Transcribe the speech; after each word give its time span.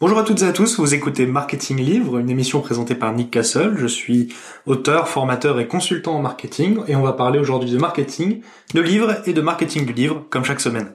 Bonjour 0.00 0.20
à 0.20 0.22
toutes 0.22 0.42
et 0.42 0.46
à 0.46 0.52
tous, 0.52 0.78
vous 0.78 0.94
écoutez 0.94 1.26
Marketing 1.26 1.76
Livre, 1.76 2.18
une 2.18 2.30
émission 2.30 2.60
présentée 2.60 2.94
par 2.94 3.12
Nick 3.12 3.32
Castle. 3.32 3.74
Je 3.76 3.88
suis 3.88 4.32
auteur, 4.64 5.08
formateur 5.08 5.58
et 5.58 5.66
consultant 5.66 6.14
en 6.14 6.22
marketing 6.22 6.78
et 6.86 6.94
on 6.94 7.02
va 7.02 7.14
parler 7.14 7.40
aujourd'hui 7.40 7.72
de 7.72 7.78
marketing, 7.78 8.42
de 8.74 8.80
livres 8.80 9.20
et 9.26 9.32
de 9.32 9.40
marketing 9.40 9.86
du 9.86 9.92
livre, 9.92 10.24
comme 10.30 10.44
chaque 10.44 10.60
semaine. 10.60 10.92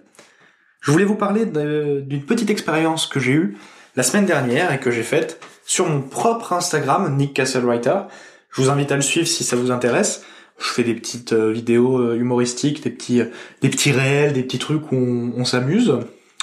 Je 0.80 0.90
voulais 0.90 1.04
vous 1.04 1.18
parler 1.18 1.46
d'une 1.46 2.24
petite 2.24 2.50
expérience 2.50 3.06
que 3.06 3.20
j'ai 3.20 3.34
eue 3.34 3.58
la 3.98 4.04
semaine 4.04 4.26
dernière 4.26 4.72
et 4.72 4.80
que 4.80 4.90
j'ai 4.90 5.04
faite 5.04 5.38
sur 5.66 5.90
mon 5.90 6.02
propre 6.02 6.54
Instagram, 6.54 7.14
Nick 7.18 7.34
Castle 7.34 7.66
Writer. 7.66 8.04
Je 8.52 8.62
vous 8.62 8.70
invite 8.70 8.94
à 8.94 8.96
le 8.96 9.02
suivre 9.02 9.28
si 9.28 9.44
ça 9.44 9.58
vous 9.58 9.72
intéresse. 9.72 10.24
Je 10.58 10.68
fais 10.68 10.84
des 10.84 10.96
petites 10.96 11.34
euh, 11.34 11.52
vidéos 11.52 11.98
euh, 11.98 12.16
humoristiques, 12.16 12.82
des 12.82 12.90
petits, 12.90 13.20
euh, 13.20 13.26
des 13.62 13.68
petits 13.68 13.92
réels, 13.92 14.32
des 14.32 14.44
petits 14.44 14.60
trucs 14.60 14.94
où 14.94 15.34
on 15.36 15.44
s'amuse 15.44 15.94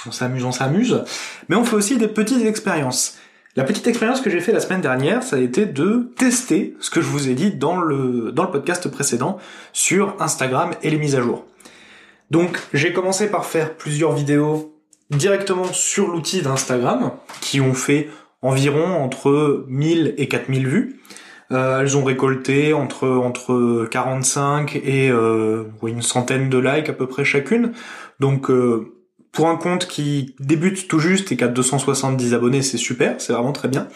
on 0.07 0.11
s'amuse, 0.11 0.43
on 0.43 0.51
s'amuse, 0.51 1.03
mais 1.49 1.55
on 1.55 1.63
fait 1.63 1.75
aussi 1.75 1.97
des 1.97 2.07
petites 2.07 2.45
expériences. 2.45 3.17
La 3.55 3.65
petite 3.65 3.85
expérience 3.87 4.21
que 4.21 4.29
j'ai 4.29 4.39
fait 4.39 4.53
la 4.53 4.61
semaine 4.61 4.79
dernière, 4.79 5.23
ça 5.23 5.35
a 5.35 5.39
été 5.39 5.65
de 5.65 6.09
tester 6.17 6.75
ce 6.79 6.89
que 6.89 7.01
je 7.01 7.07
vous 7.07 7.27
ai 7.27 7.33
dit 7.33 7.51
dans 7.51 7.81
le, 7.81 8.31
dans 8.31 8.43
le 8.43 8.51
podcast 8.51 8.87
précédent 8.89 9.37
sur 9.73 10.15
Instagram 10.19 10.71
et 10.83 10.89
les 10.89 10.97
mises 10.97 11.15
à 11.15 11.21
jour. 11.21 11.45
Donc, 12.29 12.57
j'ai 12.73 12.93
commencé 12.93 13.29
par 13.29 13.45
faire 13.45 13.75
plusieurs 13.75 14.13
vidéos 14.13 14.73
directement 15.09 15.65
sur 15.65 16.07
l'outil 16.07 16.41
d'Instagram, 16.41 17.11
qui 17.41 17.59
ont 17.59 17.73
fait 17.73 18.09
environ 18.41 19.03
entre 19.03 19.65
1000 19.67 20.15
et 20.17 20.27
4000 20.29 20.67
vues. 20.67 21.01
Euh, 21.51 21.81
elles 21.81 21.97
ont 21.97 22.03
récolté 22.05 22.71
entre 22.71 23.09
entre 23.09 23.85
45 23.91 24.77
et 24.77 25.09
euh, 25.09 25.65
une 25.85 26.01
centaine 26.01 26.49
de 26.49 26.57
likes 26.57 26.87
à 26.87 26.93
peu 26.93 27.07
près 27.07 27.25
chacune. 27.25 27.73
Donc 28.21 28.49
euh, 28.49 28.93
pour 29.31 29.47
un 29.47 29.55
compte 29.55 29.87
qui 29.87 30.35
débute 30.39 30.87
tout 30.87 30.99
juste 30.99 31.31
et 31.31 31.37
qui 31.37 31.43
a 31.43 31.47
270 31.47 32.33
abonnés, 32.33 32.61
c'est 32.61 32.77
super, 32.77 33.19
c'est 33.19 33.33
vraiment 33.33 33.53
très 33.53 33.67
bien. 33.67 33.87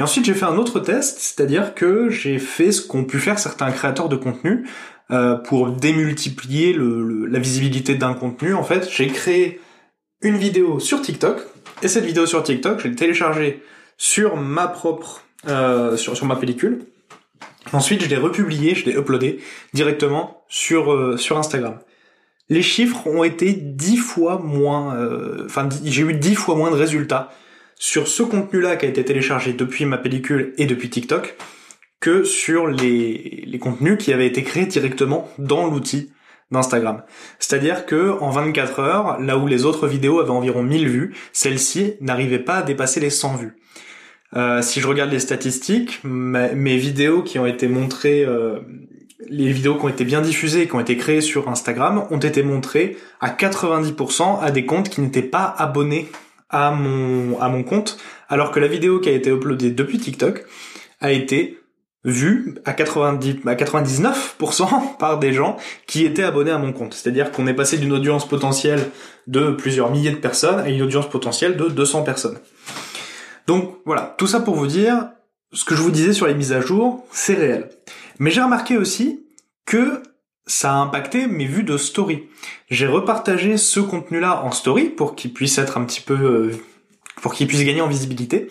Et 0.00 0.02
ensuite, 0.02 0.24
j'ai 0.24 0.34
fait 0.34 0.46
un 0.46 0.56
autre 0.56 0.80
test, 0.80 1.18
c'est-à-dire 1.20 1.74
que 1.74 2.08
j'ai 2.10 2.38
fait 2.38 2.72
ce 2.72 2.86
qu'ont 2.86 3.04
pu 3.04 3.18
faire 3.18 3.38
certains 3.38 3.70
créateurs 3.70 4.08
de 4.08 4.16
contenu 4.16 4.66
euh, 5.10 5.36
pour 5.36 5.70
démultiplier 5.70 6.76
la 6.76 7.38
visibilité 7.38 7.94
d'un 7.94 8.14
contenu. 8.14 8.54
En 8.54 8.64
fait, 8.64 8.88
j'ai 8.90 9.06
créé 9.06 9.60
une 10.20 10.36
vidéo 10.36 10.80
sur 10.80 11.00
TikTok, 11.00 11.40
et 11.82 11.88
cette 11.88 12.04
vidéo 12.04 12.26
sur 12.26 12.42
TikTok, 12.42 12.80
je 12.80 12.88
l'ai 12.88 12.96
téléchargée 12.96 13.62
sur 13.96 14.36
ma 14.36 14.66
propre, 14.66 15.22
euh, 15.46 15.96
sur, 15.96 16.16
sur 16.16 16.26
ma 16.26 16.34
pellicule. 16.34 16.86
Ensuite, 17.72 18.02
je 18.02 18.08
l'ai 18.08 18.16
republiée, 18.16 18.74
je 18.74 18.86
l'ai 18.86 18.96
uploadée 18.96 19.40
directement 19.72 20.44
sur, 20.48 20.92
euh, 20.92 21.16
sur 21.16 21.38
Instagram 21.38 21.78
les 22.48 22.62
chiffres 22.62 23.06
ont 23.06 23.24
été 23.24 23.52
dix 23.52 23.96
fois 23.96 24.38
moins, 24.38 24.96
euh, 24.96 25.44
enfin 25.46 25.68
j'ai 25.84 26.02
eu 26.02 26.14
dix 26.14 26.34
fois 26.34 26.56
moins 26.56 26.70
de 26.70 26.76
résultats 26.76 27.30
sur 27.76 28.08
ce 28.08 28.22
contenu-là 28.22 28.76
qui 28.76 28.86
a 28.86 28.88
été 28.88 29.04
téléchargé 29.04 29.52
depuis 29.52 29.84
ma 29.84 29.98
pellicule 29.98 30.54
et 30.58 30.66
depuis 30.66 30.90
TikTok 30.90 31.36
que 32.00 32.22
sur 32.24 32.66
les, 32.66 33.58
contenus 33.60 33.96
qui 33.98 34.12
avaient 34.12 34.26
été 34.26 34.42
créés 34.42 34.66
directement 34.66 35.28
dans 35.38 35.66
l'outil 35.66 36.12
d'Instagram. 36.50 37.02
C'est-à-dire 37.38 37.86
que 37.86 38.10
en 38.20 38.30
24 38.30 38.80
heures, 38.80 39.20
là 39.20 39.38
où 39.38 39.46
les 39.46 39.64
autres 39.64 39.86
vidéos 39.86 40.20
avaient 40.20 40.30
environ 40.30 40.62
1000 40.62 40.88
vues, 40.88 41.14
celle-ci 41.32 41.94
n'arrivait 42.00 42.38
pas 42.38 42.56
à 42.56 42.62
dépasser 42.62 43.00
les 43.00 43.08
100 43.08 43.36
vues. 43.36 43.56
Euh, 44.36 44.60
si 44.60 44.80
je 44.80 44.86
regarde 44.86 45.10
les 45.10 45.20
statistiques, 45.20 46.00
mes 46.04 46.76
vidéos 46.76 47.22
qui 47.22 47.38
ont 47.38 47.46
été 47.46 47.68
montrées 47.68 48.24
euh, 48.24 48.60
les 49.36 49.52
vidéos 49.52 49.74
qui 49.76 49.84
ont 49.84 49.88
été 49.88 50.04
bien 50.04 50.20
diffusées 50.20 50.66
qui 50.66 50.74
ont 50.74 50.80
été 50.80 50.96
créées 50.96 51.20
sur 51.20 51.48
Instagram 51.48 52.06
ont 52.10 52.18
été 52.18 52.42
montrées 52.42 52.96
à 53.20 53.30
90% 53.30 54.40
à 54.40 54.50
des 54.50 54.64
comptes 54.64 54.88
qui 54.88 55.00
n'étaient 55.00 55.22
pas 55.22 55.54
abonnés 55.58 56.08
à 56.50 56.70
mon, 56.70 57.40
à 57.40 57.48
mon 57.48 57.64
compte, 57.64 57.98
alors 58.28 58.52
que 58.52 58.60
la 58.60 58.68
vidéo 58.68 59.00
qui 59.00 59.08
a 59.08 59.12
été 59.12 59.30
uploadée 59.30 59.70
depuis 59.70 59.98
TikTok 59.98 60.44
a 61.00 61.10
été 61.10 61.58
vue 62.04 62.54
à 62.64 62.74
90, 62.74 63.38
à 63.46 63.54
99% 63.54 64.96
par 64.98 65.18
des 65.18 65.32
gens 65.32 65.56
qui 65.86 66.04
étaient 66.04 66.22
abonnés 66.22 66.52
à 66.52 66.58
mon 66.58 66.72
compte. 66.72 66.94
C'est-à-dire 66.94 67.32
qu'on 67.32 67.46
est 67.46 67.54
passé 67.54 67.78
d'une 67.78 67.92
audience 67.92 68.28
potentielle 68.28 68.90
de 69.26 69.50
plusieurs 69.50 69.90
milliers 69.90 70.12
de 70.12 70.16
personnes 70.16 70.60
à 70.60 70.68
une 70.68 70.82
audience 70.82 71.08
potentielle 71.08 71.56
de 71.56 71.68
200 71.68 72.02
personnes. 72.02 72.38
Donc 73.48 73.78
voilà, 73.84 74.14
tout 74.16 74.26
ça 74.26 74.40
pour 74.40 74.54
vous 74.54 74.66
dire, 74.68 75.08
ce 75.52 75.64
que 75.64 75.74
je 75.74 75.82
vous 75.82 75.90
disais 75.90 76.12
sur 76.12 76.26
les 76.26 76.34
mises 76.34 76.52
à 76.52 76.60
jour, 76.60 77.04
c'est 77.10 77.34
réel. 77.34 77.70
Mais 78.18 78.30
j'ai 78.30 78.42
remarqué 78.42 78.76
aussi 78.76 79.23
que 79.66 80.02
ça 80.46 80.72
a 80.72 80.76
impacté 80.76 81.26
mes 81.26 81.46
vues 81.46 81.62
de 81.62 81.76
story. 81.76 82.24
J'ai 82.70 82.86
repartagé 82.86 83.56
ce 83.56 83.80
contenu-là 83.80 84.42
en 84.44 84.50
story 84.50 84.84
pour 84.84 85.14
qu'il 85.14 85.32
puisse 85.32 85.58
être 85.58 85.78
un 85.78 85.84
petit 85.84 86.00
peu, 86.00 86.14
euh, 86.14 86.52
pour 87.22 87.34
qu'il 87.34 87.46
puisse 87.46 87.64
gagner 87.64 87.80
en 87.80 87.88
visibilité. 87.88 88.48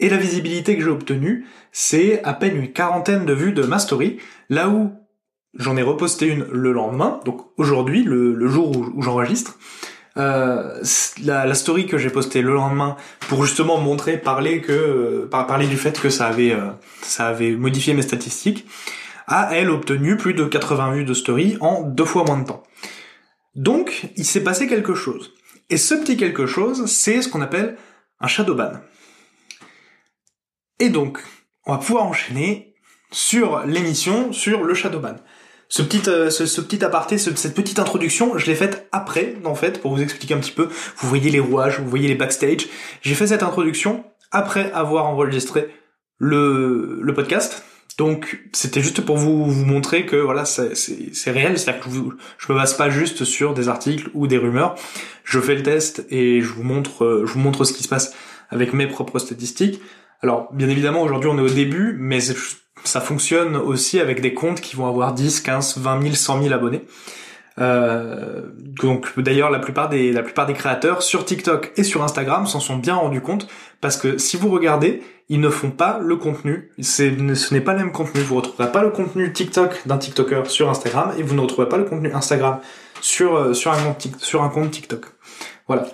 Et 0.00 0.08
la 0.08 0.16
visibilité 0.16 0.76
que 0.76 0.82
j'ai 0.82 0.90
obtenue, 0.90 1.46
c'est 1.72 2.22
à 2.24 2.34
peine 2.34 2.56
une 2.56 2.72
quarantaine 2.72 3.24
de 3.24 3.32
vues 3.32 3.52
de 3.52 3.62
ma 3.62 3.78
story, 3.78 4.18
là 4.50 4.68
où 4.68 4.92
j'en 5.54 5.76
ai 5.76 5.82
reposté 5.82 6.26
une 6.26 6.44
le 6.44 6.72
lendemain, 6.72 7.20
donc 7.24 7.46
aujourd'hui, 7.56 8.02
le, 8.02 8.46
jour 8.48 8.76
où, 8.76 9.02
j'enregistre. 9.02 9.58
Euh, 10.18 10.82
la, 11.24 11.54
story 11.54 11.86
que 11.86 11.98
j'ai 11.98 12.10
postée 12.10 12.42
le 12.42 12.52
lendemain 12.52 12.96
pour 13.28 13.44
justement 13.44 13.78
montrer, 13.78 14.18
parler 14.18 14.60
que, 14.60 14.72
euh, 14.72 15.28
parler 15.30 15.66
du 15.66 15.76
fait 15.76 15.98
que 15.98 16.10
ça 16.10 16.26
avait, 16.26 16.56
ça 17.02 17.28
avait 17.28 17.52
modifié 17.52 17.94
mes 17.94 18.02
statistiques 18.02 18.66
a, 19.26 19.54
elle, 19.54 19.70
obtenu 19.70 20.16
plus 20.16 20.34
de 20.34 20.44
80 20.44 20.92
vues 20.92 21.04
de 21.04 21.14
story 21.14 21.56
en 21.60 21.82
deux 21.82 22.04
fois 22.04 22.24
moins 22.24 22.38
de 22.38 22.46
temps. 22.46 22.62
Donc, 23.54 24.10
il 24.16 24.24
s'est 24.24 24.44
passé 24.44 24.66
quelque 24.66 24.94
chose. 24.94 25.32
Et 25.70 25.76
ce 25.76 25.94
petit 25.94 26.16
quelque 26.16 26.46
chose, 26.46 26.86
c'est 26.86 27.22
ce 27.22 27.28
qu'on 27.28 27.40
appelle 27.40 27.76
un 28.20 28.26
shadow 28.28 28.54
ban. 28.54 28.72
Et 30.78 30.90
donc, 30.90 31.18
on 31.64 31.72
va 31.72 31.78
pouvoir 31.78 32.04
enchaîner 32.04 32.74
sur 33.10 33.64
l'émission, 33.66 34.32
sur 34.32 34.62
le 34.62 34.74
shadow 34.74 35.00
ban. 35.00 35.16
Ce 35.68 35.82
petit, 35.82 36.08
euh, 36.08 36.30
ce, 36.30 36.60
petit 36.60 36.84
aparté, 36.84 37.18
cette 37.18 37.54
petite 37.54 37.80
introduction, 37.80 38.38
je 38.38 38.46
l'ai 38.46 38.54
faite 38.54 38.86
après, 38.92 39.34
en 39.44 39.56
fait, 39.56 39.80
pour 39.80 39.96
vous 39.96 40.02
expliquer 40.02 40.34
un 40.34 40.38
petit 40.38 40.52
peu. 40.52 40.68
Vous 40.98 41.08
voyez 41.08 41.30
les 41.30 41.40
rouages, 41.40 41.80
vous 41.80 41.88
voyez 41.88 42.06
les 42.06 42.14
backstage. 42.14 42.68
J'ai 43.02 43.14
fait 43.14 43.26
cette 43.26 43.42
introduction 43.42 44.04
après 44.30 44.70
avoir 44.72 45.06
enregistré 45.06 45.68
le, 46.18 47.00
le 47.02 47.14
podcast. 47.14 47.64
Donc 47.98 48.40
c'était 48.52 48.82
juste 48.82 49.00
pour 49.00 49.16
vous, 49.16 49.46
vous 49.46 49.64
montrer 49.64 50.04
que 50.04 50.16
voilà 50.16 50.44
c'est 50.44 51.30
réel, 51.30 51.58
c'est-à-dire 51.58 51.82
que 51.82 51.90
je, 51.90 52.00
je 52.38 52.52
me 52.52 52.58
base 52.58 52.74
pas 52.74 52.90
juste 52.90 53.24
sur 53.24 53.54
des 53.54 53.68
articles 53.68 54.10
ou 54.12 54.26
des 54.26 54.36
rumeurs. 54.36 54.74
Je 55.24 55.40
fais 55.40 55.54
le 55.54 55.62
test 55.62 56.06
et 56.10 56.42
je 56.42 56.48
vous 56.48 56.62
montre 56.62 57.24
je 57.26 57.32
vous 57.32 57.38
montre 57.38 57.64
ce 57.64 57.72
qui 57.72 57.82
se 57.82 57.88
passe 57.88 58.14
avec 58.50 58.74
mes 58.74 58.86
propres 58.86 59.18
statistiques. 59.18 59.80
Alors 60.22 60.52
bien 60.52 60.68
évidemment 60.68 61.02
aujourd'hui 61.02 61.30
on 61.30 61.38
est 61.38 61.42
au 61.42 61.48
début, 61.48 61.96
mais 61.98 62.20
ça 62.84 63.00
fonctionne 63.00 63.56
aussi 63.56 63.98
avec 63.98 64.20
des 64.20 64.34
comptes 64.34 64.60
qui 64.60 64.76
vont 64.76 64.86
avoir 64.86 65.14
10, 65.14 65.40
15, 65.40 65.78
20 65.78 66.02
000, 66.02 66.14
100 66.14 66.42
000 66.42 66.54
abonnés. 66.54 66.82
Euh, 67.58 68.42
donc 68.58 69.18
d'ailleurs 69.18 69.50
la 69.50 69.58
plupart 69.58 69.88
des 69.88 70.12
créateurs 70.54 71.02
sur 71.02 71.24
TikTok 71.24 71.72
et 71.76 71.84
sur 71.84 72.04
Instagram 72.04 72.46
s'en 72.46 72.60
sont 72.60 72.76
bien 72.76 72.96
rendus 72.96 73.22
compte 73.22 73.48
parce 73.80 73.96
que 73.96 74.18
si 74.18 74.36
vous 74.36 74.50
regardez, 74.50 75.02
ils 75.28 75.40
ne 75.40 75.48
font 75.48 75.70
pas 75.70 75.98
le 76.00 76.16
contenu. 76.16 76.70
Ce 76.80 77.52
n'est 77.52 77.60
pas 77.60 77.72
le 77.72 77.78
même 77.78 77.92
contenu. 77.92 78.20
Vous 78.20 78.36
retrouverez 78.36 78.70
pas 78.70 78.82
le 78.82 78.90
contenu 78.90 79.32
TikTok 79.32 79.86
d'un 79.86 79.98
TikToker 79.98 80.46
sur 80.46 80.68
Instagram 80.70 81.12
et 81.18 81.22
vous 81.22 81.34
ne 81.34 81.40
retrouverez 81.40 81.68
pas 81.68 81.78
le 81.78 81.84
contenu 81.84 82.12
Instagram 82.12 82.60
sur 83.00 83.36
euh, 83.36 83.52
un 83.66 83.82
compte 83.82 84.22
sur 84.22 84.42
un 84.42 84.48
compte 84.48 84.70
TikTok. 84.70 85.06
Voilà. 85.66 85.86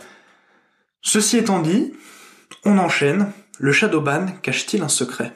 Ceci 1.01 1.39
étant 1.39 1.61
dit, 1.61 1.93
on 2.65 2.79
enchaîne. 2.79 3.33
Le 3.59 3.71
shadowban 3.71 4.27
cache-t-il 4.43 4.83
un 4.83 4.89
secret? 4.89 5.33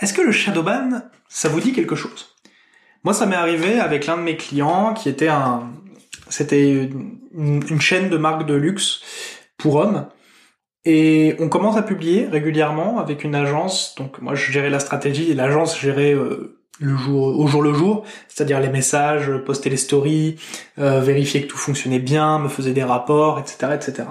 Est-ce 0.00 0.12
que 0.12 0.22
le 0.22 0.32
shadowban, 0.32 1.02
ça 1.28 1.48
vous 1.48 1.60
dit 1.60 1.72
quelque 1.72 1.94
chose? 1.94 2.35
Moi, 3.06 3.14
ça 3.14 3.24
m'est 3.24 3.36
arrivé 3.36 3.78
avec 3.78 4.06
l'un 4.06 4.16
de 4.16 4.22
mes 4.22 4.36
clients 4.36 4.92
qui 4.92 5.08
était 5.08 5.28
un, 5.28 5.70
c'était 6.28 6.90
une, 7.32 7.80
chaîne 7.80 8.10
de 8.10 8.16
marques 8.16 8.46
de 8.46 8.54
luxe 8.54 9.00
pour 9.58 9.76
hommes. 9.76 10.08
Et 10.84 11.36
on 11.38 11.48
commence 11.48 11.76
à 11.76 11.82
publier 11.82 12.26
régulièrement 12.26 12.98
avec 12.98 13.22
une 13.22 13.36
agence. 13.36 13.94
Donc 13.96 14.20
moi, 14.20 14.34
je 14.34 14.50
gérais 14.50 14.70
la 14.70 14.80
stratégie 14.80 15.30
et 15.30 15.34
l'agence 15.34 15.78
gérait 15.78 16.14
euh, 16.14 16.58
le 16.80 16.96
jour 16.96 17.38
au 17.38 17.46
jour 17.46 17.62
le 17.62 17.72
jour, 17.72 18.04
c'est-à-dire 18.26 18.58
les 18.58 18.70
messages, 18.70 19.30
poster 19.46 19.70
les 19.70 19.76
stories, 19.76 20.40
euh, 20.80 20.98
vérifier 20.98 21.42
que 21.42 21.46
tout 21.46 21.58
fonctionnait 21.58 22.00
bien, 22.00 22.40
me 22.40 22.48
faisait 22.48 22.72
des 22.72 22.82
rapports, 22.82 23.38
etc., 23.38 23.68
etc. 23.72 24.08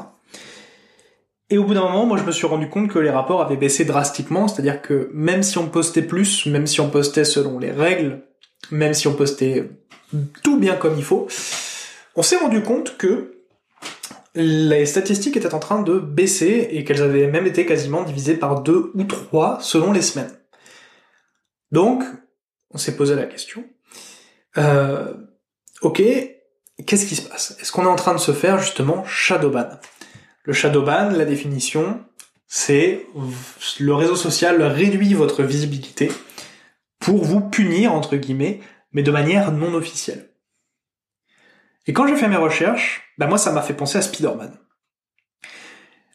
Et 1.49 1.57
au 1.57 1.65
bout 1.65 1.73
d'un 1.73 1.81
moment, 1.81 2.05
moi, 2.05 2.17
je 2.17 2.23
me 2.23 2.31
suis 2.31 2.47
rendu 2.47 2.69
compte 2.69 2.87
que 2.87 2.99
les 2.99 3.09
rapports 3.09 3.41
avaient 3.41 3.57
baissé 3.57 3.83
drastiquement, 3.83 4.47
c'est-à-dire 4.47 4.81
que 4.81 5.09
même 5.13 5.43
si 5.43 5.57
on 5.57 5.67
postait 5.67 6.01
plus, 6.01 6.45
même 6.45 6.65
si 6.65 6.79
on 6.79 6.89
postait 6.89 7.25
selon 7.25 7.59
les 7.59 7.71
règles 7.71 8.21
même 8.71 8.93
si 8.93 9.07
on 9.07 9.13
postait 9.13 9.69
tout 10.43 10.57
bien 10.57 10.75
comme 10.75 10.97
il 10.97 11.03
faut, 11.03 11.27
on 12.15 12.21
s'est 12.21 12.37
rendu 12.37 12.61
compte 12.61 12.97
que 12.97 13.31
les 14.35 14.85
statistiques 14.85 15.37
étaient 15.37 15.53
en 15.53 15.59
train 15.59 15.81
de 15.81 15.97
baisser 15.97 16.67
et 16.71 16.83
qu'elles 16.83 17.01
avaient 17.01 17.27
même 17.27 17.47
été 17.47 17.65
quasiment 17.65 18.03
divisées 18.03 18.35
par 18.35 18.61
deux 18.61 18.91
ou 18.93 19.03
trois 19.05 19.59
selon 19.61 19.91
les 19.91 20.01
semaines. 20.01 20.37
Donc, 21.71 22.03
on 22.71 22.77
s'est 22.77 22.95
posé 22.95 23.15
la 23.15 23.25
question. 23.25 23.63
Euh, 24.57 25.13
ok, 25.81 26.01
qu'est-ce 26.85 27.05
qui 27.05 27.15
se 27.15 27.21
passe? 27.21 27.57
Est-ce 27.61 27.71
qu'on 27.71 27.83
est 27.83 27.89
en 27.89 27.95
train 27.95 28.13
de 28.13 28.19
se 28.19 28.33
faire 28.33 28.59
justement 28.59 29.05
shadowban 29.05 29.69
Le 30.43 30.53
shadowban, 30.53 31.11
la 31.11 31.25
définition, 31.25 32.03
C'est 32.47 33.05
le 33.79 33.93
réseau 33.93 34.15
social 34.15 34.61
réduit 34.61 35.13
votre 35.13 35.43
visibilité 35.43 36.11
pour 36.99 37.23
vous 37.23 37.41
punir, 37.41 37.93
entre 37.93 38.15
guillemets, 38.15 38.61
mais 38.91 39.03
de 39.03 39.11
manière 39.11 39.51
non 39.51 39.73
officielle. 39.73 40.29
Et 41.87 41.93
quand 41.93 42.07
j'ai 42.07 42.15
fait 42.15 42.27
mes 42.27 42.35
recherches, 42.35 43.03
bah 43.17 43.27
moi 43.27 43.37
ça 43.37 43.51
m'a 43.51 43.61
fait 43.61 43.73
penser 43.73 43.97
à 43.97 44.01
Spider-Man. 44.01 44.57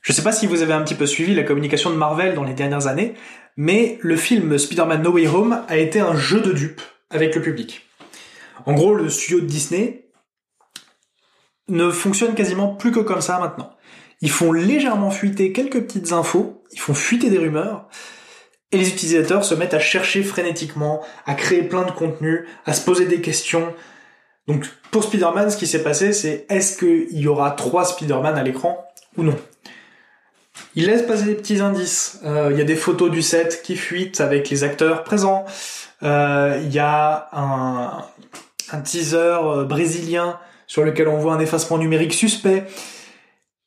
Je 0.03 0.12
sais 0.12 0.23
pas 0.23 0.32
si 0.32 0.47
vous 0.47 0.62
avez 0.62 0.73
un 0.73 0.82
petit 0.82 0.94
peu 0.94 1.06
suivi 1.06 1.35
la 1.35 1.43
communication 1.44 1.91
de 1.91 1.97
Marvel 1.97 2.35
dans 2.35 2.43
les 2.43 2.55
dernières 2.55 2.87
années, 2.87 3.15
mais 3.56 3.99
le 4.00 4.17
film 4.17 4.56
Spider-Man 4.56 5.03
No 5.03 5.12
Way 5.12 5.29
Home 5.29 5.65
a 5.69 5.77
été 5.77 6.00
un 6.00 6.17
jeu 6.17 6.41
de 6.41 6.53
dupes 6.53 6.81
avec 7.11 7.35
le 7.35 7.43
public. 7.43 7.87
En 8.67 8.73
gros, 8.73 8.94
le 8.94 9.09
studio 9.09 9.41
de 9.41 9.47
Disney 9.47 10.11
ne 11.69 11.91
fonctionne 11.91 12.35
quasiment 12.35 12.75
plus 12.75 12.91
que 12.91 13.00
comme 13.00 13.21
ça 13.21 13.38
maintenant. 13.38 13.77
Ils 14.21 14.31
font 14.31 14.53
légèrement 14.53 15.11
fuiter 15.11 15.53
quelques 15.53 15.81
petites 15.82 16.12
infos, 16.12 16.65
ils 16.73 16.81
font 16.81 16.94
fuiter 16.94 17.31
des 17.31 17.38
rumeurs, 17.38 17.88
et 18.72 18.78
les 18.78 18.88
utilisateurs 18.88 19.44
se 19.44 19.55
mettent 19.55 19.75
à 19.75 19.81
chercher 19.81 20.22
frénétiquement, 20.22 21.02
à 21.26 21.34
créer 21.34 21.62
plein 21.62 21.84
de 21.84 21.90
contenus, 21.90 22.46
à 22.67 22.72
se 22.72 22.84
poser 22.84 23.06
des 23.06 23.20
questions. 23.20 23.75
Donc 24.46 24.67
pour 24.90 25.05
Spider-Man, 25.05 25.50
ce 25.50 25.56
qui 25.56 25.67
s'est 25.67 25.82
passé, 25.82 26.12
c'est 26.12 26.46
est-ce 26.49 26.78
qu'il 26.78 27.19
y 27.19 27.26
aura 27.26 27.52
trois 27.52 27.84
Spider-Man 27.84 28.37
à 28.37 28.43
l'écran 28.43 28.84
ou 29.17 29.22
non? 29.22 29.37
Il 30.76 30.87
laisse 30.87 31.02
passer 31.02 31.25
des 31.25 31.34
petits 31.34 31.61
indices. 31.61 32.20
Euh, 32.25 32.50
il 32.52 32.58
y 32.58 32.61
a 32.61 32.64
des 32.64 32.76
photos 32.76 33.11
du 33.11 33.22
set 33.22 33.62
qui 33.62 33.76
fuitent 33.76 34.20
avec 34.20 34.50
les 34.50 34.62
acteurs 34.62 35.05
présents. 35.05 35.44
Euh, 36.02 36.61
il 36.62 36.72
y 36.72 36.78
a 36.78 37.28
un, 37.32 38.05
teaser 38.82 39.17
euh, 39.17 39.64
brésilien 39.64 40.38
sur 40.67 40.84
lequel 40.84 41.08
on 41.08 41.19
voit 41.19 41.34
un 41.34 41.40
effacement 41.40 41.78
numérique 41.78 42.14
suspect. 42.14 42.64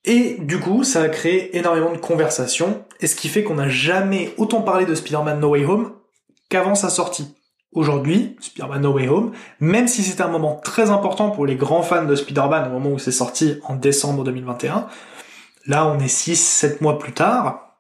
Et 0.06 0.36
du 0.40 0.60
coup, 0.60 0.84
ça 0.84 1.02
a 1.02 1.10
créé 1.10 1.58
énormément 1.58 1.92
de 1.92 1.98
conversations, 1.98 2.84
et 3.00 3.08
ce 3.08 3.16
qui 3.16 3.30
fait 3.30 3.44
qu'on 3.44 3.56
n'a 3.56 3.70
jamais 3.70 4.34
autant 4.38 4.62
parlé 4.62 4.86
de 4.86 4.96
Spider-Man 4.96 5.40
No 5.40 5.50
Way 5.50 5.66
Home 5.66 5.94
qu'avant 6.50 6.76
sa 6.76 6.90
sortie. 6.90 7.36
Aujourd'hui, 7.72 8.36
Spider-Man 8.40 8.82
No 8.82 8.92
Way 8.92 9.08
Home, 9.08 9.32
même 9.60 9.88
si 9.88 10.04
c'était 10.04 10.22
un 10.22 10.28
moment 10.28 10.60
très 10.64 10.90
important 10.90 11.32
pour 11.32 11.46
les 11.46 11.56
grands 11.56 11.82
fans 11.82 12.06
de 12.06 12.16
Spider-Man 12.16 12.68
au 12.68 12.74
moment 12.74 12.92
où 12.92 13.00
c'est 13.00 13.12
sorti 13.12 13.60
en 13.64 13.76
décembre 13.76 14.24
2021, 14.24 14.88
là 15.68 15.88
on 15.88 15.98
est 16.00 16.14
6-7 16.14 16.84
mois 16.84 17.00
plus 17.00 17.14
tard, 17.14 17.80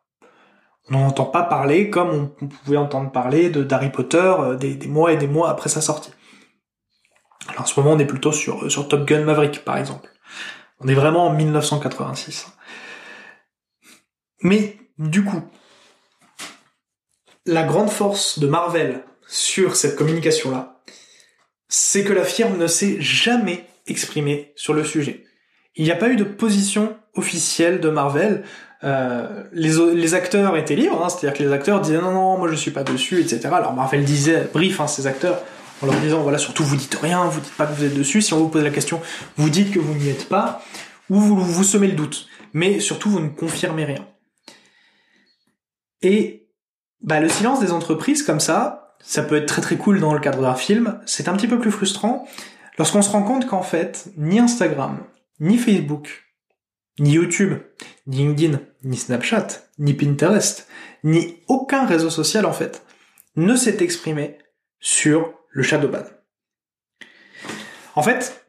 on 0.90 0.94
n'en 0.94 1.08
entend 1.08 1.26
pas 1.26 1.44
parler 1.44 1.90
comme 1.90 2.30
on 2.42 2.48
pouvait 2.48 2.78
entendre 2.78 3.12
parler 3.12 3.50
de 3.50 3.64
d'Harry 3.64 3.92
Potter 3.92 4.18
euh, 4.18 4.56
des, 4.56 4.88
mois 4.88 5.12
et 5.12 5.18
des 5.18 5.28
mois 5.28 5.50
après 5.50 5.70
sa 5.70 5.82
sortie. 5.82 6.12
Alors 7.50 7.62
en 7.62 7.66
ce 7.66 7.80
moment 7.80 7.96
on 7.96 8.00
est 8.00 8.06
plutôt 8.06 8.32
sur, 8.32 8.72
sur 8.72 8.88
Top 8.88 9.06
Gun 9.06 9.24
Maverick 9.24 9.64
par 9.64 9.78
exemple. 9.78 10.10
On 10.84 10.88
est 10.88 10.96
vraiment 10.96 11.28
en 11.28 11.34
1986. 11.34 12.48
Mais 14.42 14.78
du 14.98 15.24
coup, 15.24 15.42
la 17.46 17.64
grande 17.64 17.90
force 17.90 18.40
de 18.40 18.48
Marvel 18.48 19.04
sur 19.28 19.76
cette 19.76 19.96
communication-là, 19.96 20.82
c'est 21.70 22.04
que 22.04 22.14
la 22.14 22.24
firme 22.24 22.58
ne 22.58 22.68
s'est 22.68 22.98
jamais 23.00 23.66
exprimée 23.88 24.54
sur 24.56 24.74
le 24.74 24.84
sujet. 24.84 25.24
Il 25.76 25.86
n'y 25.86 25.92
a 25.92 25.96
pas 25.96 26.10
eu 26.10 26.16
de 26.16 26.24
position 26.24 26.96
officielle 27.16 27.80
de 27.80 27.90
Marvel. 27.90 28.44
Euh, 28.84 29.44
les, 29.54 30.14
acteurs 30.14 30.58
étaient 30.58 30.76
libres, 30.76 31.04
hein, 31.04 31.10
c'est-à-dire 31.10 31.38
que 31.38 31.44
les 31.44 31.52
acteurs 31.54 31.80
disaient 31.80 32.02
non, 32.02 32.12
non, 32.12 32.38
moi 32.38 32.50
je 32.50 32.56
suis 32.56 32.72
pas 32.72 32.84
dessus, 32.84 33.22
etc. 33.22 33.50
Alors 33.54 33.74
Marvel 33.74 34.04
disait, 34.04 34.50
brief, 34.54 34.82
hein, 34.82 34.88
ces 34.88 35.08
acteurs, 35.08 35.42
en 35.82 35.88
leur 35.88 36.00
disant 36.00 36.22
voilà 36.22 36.38
surtout 36.38 36.64
vous 36.64 36.76
dites 36.76 36.96
rien, 36.96 37.26
vous 37.26 37.40
dites 37.40 37.56
pas 37.56 37.66
que 37.66 37.74
vous 37.74 37.84
êtes 37.84 37.94
dessus, 37.94 38.22
si 38.22 38.34
on 38.34 38.40
vous 38.40 38.50
pose 38.50 38.64
la 38.64 38.70
question, 38.70 39.02
vous 39.38 39.50
dites 39.50 39.72
que 39.72 39.80
vous 39.80 39.94
n'y 39.94 40.10
êtes 40.10 40.30
pas, 40.30 40.64
ou 41.10 41.20
vous, 41.20 41.36
vous 41.36 41.64
semez 41.64 41.88
le 41.88 41.94
doute, 41.94 42.28
mais 42.54 42.80
surtout 42.80 43.10
vous 43.10 43.20
ne 43.20 43.30
confirmez 43.30 43.86
rien. 43.86 44.08
Et 46.02 46.50
bah, 47.02 47.20
le 47.20 47.30
silence 47.30 47.60
des 47.60 47.72
entreprises 47.72 48.24
comme 48.24 48.40
ça, 48.40 48.96
ça 49.04 49.24
peut 49.24 49.36
être 49.36 49.48
très 49.48 49.62
très 49.62 49.78
cool 49.78 50.00
dans 50.00 50.14
le 50.14 50.20
cadre 50.20 50.42
d'un 50.42 50.56
film, 50.56 51.00
c'est 51.06 51.28
un 51.28 51.34
petit 51.36 51.48
peu 51.48 51.60
plus 51.60 51.72
frustrant 51.72 52.28
lorsqu'on 52.78 53.02
se 53.02 53.10
rend 53.10 53.24
compte 53.24 53.48
qu'en 53.48 53.62
fait, 53.62 54.08
ni 54.18 54.40
Instagram, 54.40 55.00
ni 55.40 55.58
Facebook, 55.58 56.24
ni 57.00 57.14
YouTube, 57.14 57.54
ni 58.08 58.18
LinkedIn, 58.18 58.60
ni 58.84 58.98
Snapchat, 58.98 59.48
ni 59.80 59.94
Pinterest, 59.94 60.68
ni 61.04 61.38
aucun 61.48 61.86
réseau 61.86 62.10
social 62.10 62.46
en 62.46 62.54
fait, 62.54 62.86
ne 63.36 63.56
s'est 63.56 63.84
exprimé 63.84 64.38
sur 64.80 65.34
le 65.54 65.64
shadow 65.64 65.88
ban. 65.88 66.04
En 67.96 68.04
fait, 68.04 68.46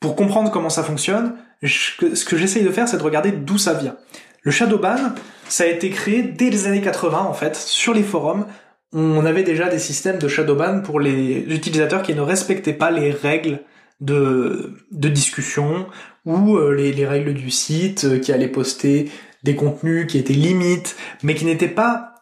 pour 0.00 0.16
comprendre 0.16 0.50
comment 0.50 0.70
ça 0.70 0.82
fonctionne, 0.82 1.36
ce 1.62 2.24
que 2.24 2.36
j'essaye 2.36 2.64
de 2.64 2.70
faire, 2.70 2.88
c'est 2.88 2.98
de 2.98 3.02
regarder 3.02 3.32
d'où 3.32 3.58
ça 3.58 3.74
vient. 3.74 3.96
Le 4.42 4.52
shadow 4.52 4.78
ban, 4.78 5.12
ça 5.48 5.64
a 5.64 5.66
été 5.66 5.90
créé 5.90 6.22
dès 6.22 6.50
les 6.50 6.66
années 6.66 6.80
80, 6.80 7.18
en 7.18 7.34
fait, 7.34 7.56
sur 7.56 7.92
les 7.92 8.04
forums. 8.04 8.46
On 8.92 9.26
avait 9.26 9.42
déjà 9.42 9.68
des 9.68 9.80
systèmes 9.80 10.18
de 10.18 10.28
shadow 10.28 10.54
ban 10.54 10.80
pour 10.80 11.00
les 11.00 11.38
utilisateurs 11.40 12.02
qui 12.02 12.14
ne 12.14 12.20
respectaient 12.20 12.72
pas 12.72 12.90
les 12.90 13.10
règles 13.10 13.60
de, 14.00 14.74
de 14.92 15.08
discussion 15.08 15.86
ou 16.24 16.56
euh, 16.56 16.74
les, 16.74 16.92
les 16.92 17.06
règles 17.06 17.34
du 17.34 17.50
site, 17.50 18.04
euh, 18.04 18.18
qui 18.18 18.32
allaient 18.32 18.48
poster 18.48 19.10
des 19.42 19.56
contenus 19.56 20.06
qui 20.06 20.18
étaient 20.18 20.34
limites, 20.34 20.96
mais 21.22 21.34
qui 21.34 21.44
n'étaient 21.44 21.68
pas 21.68 22.14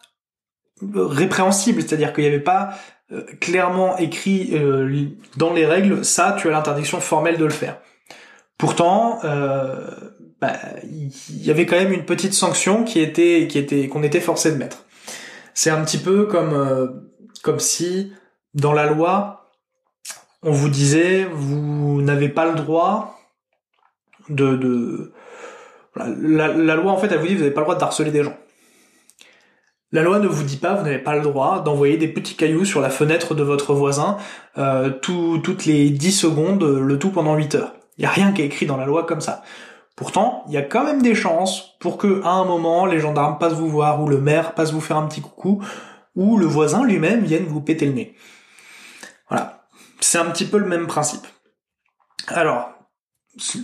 répréhensibles, 0.93 1.81
c'est-à-dire 1.81 2.13
qu'il 2.13 2.23
n'y 2.23 2.29
avait 2.29 2.39
pas 2.39 2.77
euh, 3.11 3.23
clairement 3.39 3.97
écrit 3.97 4.49
euh, 4.53 5.09
dans 5.37 5.53
les 5.53 5.65
règles, 5.65 6.03
ça, 6.03 6.35
tu 6.39 6.47
as 6.47 6.51
l'interdiction 6.51 6.99
formelle 6.99 7.37
de 7.37 7.45
le 7.45 7.51
faire. 7.51 7.77
Pourtant, 8.57 9.19
euh, 9.23 9.89
bah, 10.41 10.53
il 10.83 11.45
y 11.45 11.51
avait 11.51 11.65
quand 11.65 11.75
même 11.75 11.93
une 11.93 12.05
petite 12.05 12.33
sanction 12.33 12.83
qui 12.83 12.99
était, 12.99 13.47
qui 13.47 13.59
était, 13.59 13.87
qu'on 13.87 14.01
était 14.01 14.21
forcé 14.21 14.51
de 14.51 14.57
mettre. 14.57 14.85
C'est 15.53 15.69
un 15.69 15.83
petit 15.83 15.99
peu 15.99 16.25
comme, 16.25 17.03
comme 17.43 17.59
si 17.59 18.11
dans 18.55 18.73
la 18.73 18.87
loi, 18.87 19.51
on 20.41 20.51
vous 20.51 20.69
disait, 20.69 21.25
vous 21.25 22.01
n'avez 22.01 22.29
pas 22.29 22.45
le 22.45 22.55
droit 22.55 23.19
de, 24.29 24.55
de 24.55 25.13
la, 25.95 26.47
la, 26.47 26.75
loi 26.75 26.91
en 26.91 26.97
fait, 26.97 27.07
elle 27.11 27.19
vous 27.19 27.27
dit, 27.27 27.35
vous 27.35 27.41
n'avez 27.41 27.53
pas 27.53 27.61
le 27.61 27.65
droit 27.65 27.75
de 27.75 27.83
harceler 27.83 28.11
des 28.11 28.23
gens. 28.23 28.37
La 29.91 30.01
loi 30.01 30.19
ne 30.19 30.27
vous 30.27 30.43
dit 30.43 30.57
pas, 30.57 30.73
vous 30.73 30.83
n'avez 30.83 30.99
pas 30.99 31.15
le 31.15 31.21
droit 31.21 31.61
d'envoyer 31.61 31.97
des 31.97 32.07
petits 32.07 32.35
cailloux 32.35 32.65
sur 32.65 32.81
la 32.81 32.89
fenêtre 32.89 33.35
de 33.35 33.43
votre 33.43 33.73
voisin 33.73 34.17
euh, 34.57 34.89
toutes 34.89 35.65
les 35.65 35.89
10 35.89 36.11
secondes, 36.11 36.63
le 36.63 36.99
tout 36.99 37.11
pendant 37.11 37.35
8 37.35 37.55
heures. 37.55 37.73
Il 37.97 38.01
n'y 38.01 38.07
a 38.07 38.11
rien 38.11 38.31
qui 38.33 38.41
est 38.41 38.45
écrit 38.45 38.65
dans 38.65 38.77
la 38.77 38.85
loi 38.85 39.05
comme 39.05 39.21
ça. 39.21 39.43
Pourtant, 39.95 40.43
il 40.47 40.53
y 40.53 40.57
a 40.57 40.61
quand 40.61 40.83
même 40.83 41.01
des 41.01 41.15
chances 41.15 41.77
pour 41.79 41.97
que 41.97 42.21
à 42.23 42.31
un 42.31 42.43
moment 42.43 42.85
les 42.85 42.99
gendarmes 42.99 43.37
passent 43.37 43.53
vous 43.53 43.69
voir 43.69 44.01
ou 44.01 44.09
le 44.09 44.19
maire 44.19 44.53
passe 44.53 44.73
vous 44.73 44.81
faire 44.81 44.97
un 44.97 45.07
petit 45.07 45.21
coucou 45.21 45.63
ou 46.15 46.37
le 46.37 46.45
voisin 46.45 46.83
lui-même 46.83 47.23
vienne 47.23 47.45
vous 47.45 47.61
péter 47.61 47.85
le 47.85 47.93
nez. 47.93 48.15
Voilà. 49.29 49.67
C'est 50.01 50.17
un 50.17 50.25
petit 50.25 50.45
peu 50.45 50.57
le 50.57 50.67
même 50.67 50.87
principe. 50.87 51.25
Alors, 52.27 52.74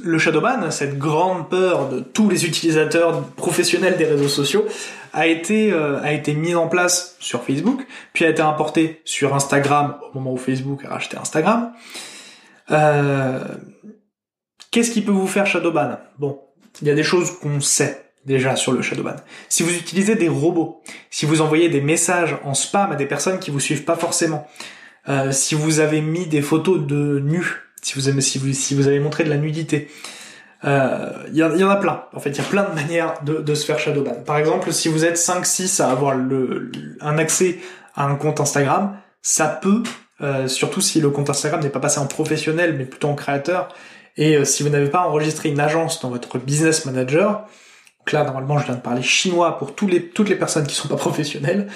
le 0.04 0.18
Shadowban, 0.18 0.70
cette 0.72 0.98
grande 0.98 1.50
peur 1.50 1.90
de 1.90 2.00
tous 2.02 2.30
les 2.30 2.46
utilisateurs 2.46 3.24
professionnels 3.30 3.98
des 3.98 4.06
réseaux 4.06 4.28
sociaux, 4.28 4.66
a 5.14 5.28
été 5.28 5.72
euh, 5.72 6.02
a 6.02 6.14
été 6.14 6.34
mis 6.34 6.56
en 6.56 6.68
place 6.68 7.16
sur 7.20 7.44
Facebook, 7.44 7.86
puis 8.14 8.26
a 8.26 8.30
été 8.30 8.42
importé 8.42 9.02
sur 9.06 9.34
Instagram 9.34 9.98
au 10.12 10.20
moment 10.20 10.34
où 10.34 10.38
Facebook 10.38 10.84
a 10.86 10.90
racheté 10.90 11.18
Instagram. 11.18 11.72
Euh, 12.72 13.44
Qu'est-ce 14.72 14.92
qui 14.92 15.02
peut 15.02 15.12
vous 15.12 15.28
faire 15.28 15.46
Shadowban? 15.46 15.98
Bon, 16.18 16.40
il 16.82 16.88
y 16.88 16.92
a 16.92 16.96
des 16.96 17.04
choses 17.04 17.38
qu'on 17.40 17.60
sait 17.60 18.06
déjà 18.26 18.56
sur 18.56 18.72
le 18.72 18.82
Shadowban. 18.82 19.18
Si 19.50 19.64
vous 19.64 19.76
utilisez 19.76 20.16
des 20.16 20.30
robots, 20.30 20.82
si 21.10 21.26
vous 21.26 21.42
envoyez 21.42 21.68
des 21.68 21.82
messages 21.82 22.38
en 22.46 22.54
spam 22.54 22.90
à 22.92 22.96
des 22.96 23.06
personnes 23.06 23.40
qui 23.40 23.52
vous 23.52 23.60
suivent 23.60 23.84
pas 23.84 23.98
forcément, 23.98 24.48
euh, 25.10 25.34
si 25.34 25.56
vous 25.56 25.80
avez 25.82 26.00
mis 26.00 26.26
des 26.26 26.42
photos 26.42 26.80
de 26.80 27.20
nus 27.20 27.71
si 27.82 27.96
vous, 27.96 28.10
aimez, 28.10 28.22
si 28.22 28.38
vous, 28.38 28.54
si 28.54 28.76
vous 28.76 28.88
avez 28.88 29.00
montré 29.00 29.24
de 29.24 29.30
la 29.30 29.38
nudité. 29.38 29.90
Il 30.64 30.70
euh, 30.70 31.28
y, 31.34 31.40
y, 31.40 31.64
en 31.64 31.70
a 31.70 31.76
plein. 31.78 32.04
En 32.14 32.20
fait, 32.20 32.30
il 32.30 32.38
y 32.38 32.42
a 32.42 32.44
plein 32.44 32.64
de 32.64 32.76
manières 32.76 33.16
de, 33.24 33.38
de 33.38 33.56
se 33.56 33.66
faire 33.66 33.80
shadowban. 33.80 34.22
Par 34.26 34.38
exemple, 34.38 34.72
si 34.72 34.90
vous 34.90 35.06
êtes 35.06 35.18
5-6 35.18 35.82
à 35.82 35.90
avoir 35.90 36.14
le, 36.16 36.72
un 37.02 37.18
accès 37.18 37.58
à 37.96 38.06
un 38.06 38.16
compte 38.16 38.40
Instagram, 38.40 38.96
ça 39.24 39.48
peut, 39.48 39.82
euh, 40.22 40.48
surtout 40.48 40.82
si 40.82 41.02
le 41.02 41.10
compte 41.10 41.32
Instagram 41.32 41.62
n'est 41.62 41.70
pas 41.70 41.80
passé 41.80 42.00
en 42.00 42.06
professionnel, 42.06 42.76
mais 42.78 42.86
plutôt 42.86 43.10
en 43.10 43.16
créateur, 43.16 43.70
et 44.18 44.38
euh, 44.38 44.46
si 44.46 44.62
vous 44.62 44.70
n'avez 44.70 44.90
pas 44.90 45.08
enregistré 45.08 45.50
une 45.50 45.60
agence 45.60 46.00
dans 46.02 46.10
votre 46.10 46.38
business 46.38 46.86
manager, 46.86 47.48
donc 48.00 48.12
là, 48.12 48.24
normalement, 48.24 48.58
je 48.58 48.66
viens 48.66 48.76
de 48.76 48.82
parler 48.82 49.04
chinois 49.04 49.58
pour 49.58 49.76
tous 49.76 49.88
les, 49.88 50.10
toutes 50.10 50.30
les 50.30 50.36
personnes 50.36 50.68
qui 50.68 50.76
sont 50.76 50.88
pas 50.88 50.96
professionnelles, 50.98 51.68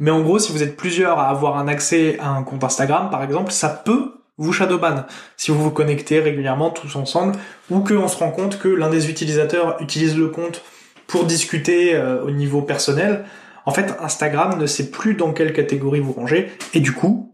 mais 0.00 0.10
en 0.10 0.20
gros, 0.20 0.40
si 0.40 0.50
vous 0.50 0.64
êtes 0.64 0.76
plusieurs 0.76 1.20
à 1.20 1.28
avoir 1.28 1.58
un 1.58 1.68
accès 1.68 2.18
à 2.18 2.30
un 2.30 2.42
compte 2.42 2.64
Instagram, 2.64 3.08
par 3.08 3.22
exemple, 3.22 3.52
ça 3.52 3.68
peut 3.68 4.14
vous 4.38 4.52
shadowban 4.52 5.04
si 5.36 5.50
vous 5.50 5.62
vous 5.62 5.70
connectez 5.70 6.20
régulièrement 6.20 6.70
tous 6.70 6.96
ensemble 6.96 7.36
ou 7.70 7.80
qu'on 7.80 8.08
se 8.08 8.16
rend 8.16 8.30
compte 8.30 8.58
que 8.58 8.68
l'un 8.68 8.90
des 8.90 9.10
utilisateurs 9.10 9.80
utilise 9.80 10.16
le 10.16 10.28
compte 10.28 10.62
pour 11.06 11.24
discuter 11.24 11.94
euh, 11.94 12.22
au 12.24 12.30
niveau 12.30 12.62
personnel. 12.62 13.24
En 13.66 13.72
fait, 13.72 13.94
Instagram 14.00 14.58
ne 14.58 14.66
sait 14.66 14.90
plus 14.90 15.14
dans 15.14 15.32
quelle 15.32 15.52
catégorie 15.52 16.00
vous 16.00 16.12
rangez 16.12 16.50
et 16.74 16.80
du 16.80 16.92
coup, 16.92 17.32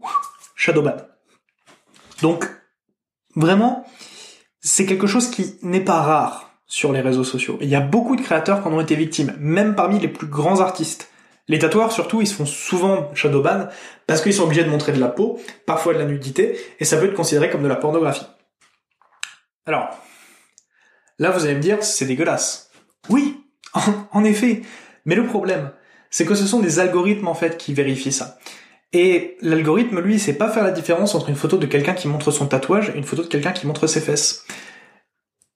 shadowban. 0.55 0.97
Donc, 2.21 2.45
vraiment, 3.35 3.85
c'est 4.59 4.85
quelque 4.85 5.07
chose 5.07 5.29
qui 5.29 5.55
n'est 5.61 5.79
pas 5.79 6.01
rare 6.01 6.51
sur 6.67 6.91
les 6.91 7.01
réseaux 7.01 7.23
sociaux. 7.23 7.57
Il 7.61 7.69
y 7.69 7.75
a 7.75 7.81
beaucoup 7.81 8.15
de 8.15 8.21
créateurs 8.21 8.61
qui 8.61 8.67
en 8.67 8.73
ont 8.73 8.81
été 8.81 8.95
victimes, 8.95 9.35
même 9.39 9.75
parmi 9.75 9.99
les 9.99 10.07
plus 10.07 10.27
grands 10.27 10.59
artistes. 10.59 11.09
Les 11.49 11.57
tatoueurs, 11.57 11.91
surtout, 11.91 12.21
ils 12.21 12.27
se 12.27 12.35
font 12.35 12.45
souvent 12.45 13.13
shadowban 13.15 13.67
parce 14.05 14.21
qu'ils 14.21 14.35
sont 14.35 14.43
obligés 14.43 14.63
de 14.63 14.69
montrer 14.69 14.93
de 14.93 14.99
la 14.99 15.09
peau, 15.09 15.39
parfois 15.65 15.93
de 15.95 15.99
la 15.99 16.05
nudité, 16.05 16.57
et 16.79 16.85
ça 16.85 16.97
peut 16.97 17.05
être 17.05 17.15
considéré 17.15 17.49
comme 17.49 17.63
de 17.63 17.67
la 17.67 17.75
pornographie. 17.75 18.27
Alors, 19.65 19.89
là, 21.17 21.31
vous 21.31 21.43
allez 21.45 21.55
me 21.55 21.59
dire, 21.59 21.83
c'est 21.83 22.05
dégueulasse. 22.05 22.69
Oui, 23.09 23.43
en 24.11 24.23
effet. 24.23 24.61
Mais 25.05 25.15
le 25.15 25.25
problème, 25.25 25.71
c'est 26.11 26.25
que 26.25 26.35
ce 26.35 26.45
sont 26.45 26.59
des 26.59 26.79
algorithmes, 26.79 27.27
en 27.27 27.33
fait, 27.33 27.57
qui 27.57 27.73
vérifient 27.73 28.11
ça. 28.11 28.37
Et 28.93 29.37
l'algorithme, 29.41 29.99
lui, 30.01 30.19
sait 30.19 30.37
pas 30.37 30.49
faire 30.49 30.63
la 30.63 30.71
différence 30.71 31.15
entre 31.15 31.29
une 31.29 31.35
photo 31.35 31.57
de 31.57 31.65
quelqu'un 31.65 31.93
qui 31.93 32.07
montre 32.07 32.31
son 32.31 32.45
tatouage 32.45 32.89
et 32.89 32.97
une 32.97 33.03
photo 33.03 33.23
de 33.23 33.27
quelqu'un 33.27 33.51
qui 33.51 33.65
montre 33.65 33.87
ses 33.87 34.01
fesses. 34.01 34.45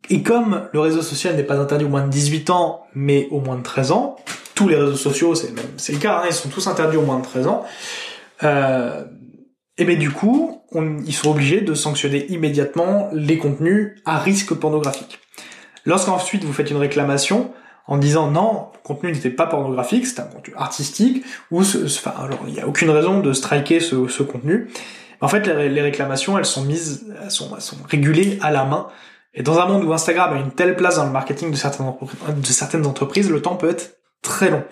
Et 0.09 0.23
comme 0.23 0.69
le 0.73 0.79
réseau 0.79 1.03
social 1.03 1.35
n'est 1.35 1.43
pas 1.43 1.57
interdit 1.57 1.85
au 1.85 1.89
moins 1.89 2.03
de 2.03 2.09
18 2.09 2.49
ans, 2.49 2.85
mais 2.93 3.27
au 3.31 3.39
moins 3.39 3.57
de 3.57 3.63
13 3.63 3.91
ans, 3.91 4.17
tous 4.55 4.67
les 4.67 4.75
réseaux 4.75 4.95
sociaux, 4.95 5.35
c'est 5.35 5.53
c'est 5.77 5.93
le 5.93 5.99
cas, 5.99 6.19
hein, 6.19 6.27
ils 6.27 6.33
sont 6.33 6.49
tous 6.49 6.67
interdits 6.67 6.97
au 6.97 7.01
moins 7.01 7.19
de 7.19 7.23
13 7.23 7.47
ans. 7.47 7.65
Euh, 8.43 9.03
et 9.77 9.85
bien 9.85 9.97
du 9.97 10.11
coup, 10.11 10.61
ils 11.05 11.13
sont 11.13 11.31
obligés 11.31 11.61
de 11.61 11.73
sanctionner 11.73 12.25
immédiatement 12.31 13.09
les 13.13 13.37
contenus 13.37 13.95
à 14.05 14.19
risque 14.19 14.53
pornographique. 14.53 15.19
Lorsqu'ensuite 15.85 16.43
vous 16.43 16.53
faites 16.53 16.69
une 16.69 16.77
réclamation 16.77 17.51
en 17.87 17.97
disant 17.97 18.29
non, 18.29 18.67
le 18.73 18.79
contenu 18.83 19.11
n'était 19.11 19.29
pas 19.29 19.47
pornographique, 19.47 20.05
c'était 20.05 20.21
un 20.21 20.25
contenu 20.25 20.53
artistique, 20.55 21.23
ou 21.51 21.61
enfin, 21.61 22.13
alors 22.17 22.39
il 22.47 22.53
n'y 22.53 22.61
a 22.61 22.67
aucune 22.67 22.89
raison 22.89 23.19
de 23.19 23.33
striker 23.33 23.79
ce, 23.79 24.07
ce 24.07 24.23
contenu. 24.23 24.69
En 25.21 25.27
fait, 25.27 25.47
les, 25.47 25.81
réclamations, 25.81 26.37
elles 26.37 26.45
sont 26.45 26.63
mises, 26.63 27.05
elles 27.23 27.31
sont, 27.31 27.49
régulées 27.89 28.37
à 28.41 28.51
la 28.51 28.65
main. 28.65 28.87
Et 29.33 29.41
dans 29.41 29.57
un 29.57 29.65
monde 29.65 29.83
où 29.85 29.93
Instagram 29.93 30.33
a 30.33 30.39
une 30.39 30.51
telle 30.51 30.75
place 30.75 30.97
dans 30.97 31.05
le 31.05 31.11
marketing 31.11 31.49
de 31.49 31.55
certaines 31.55 32.85
entreprises, 32.85 33.31
le 33.31 33.41
temps 33.41 33.55
peut 33.55 33.69
être 33.69 33.95
très 34.23 34.49
long. 34.49 34.63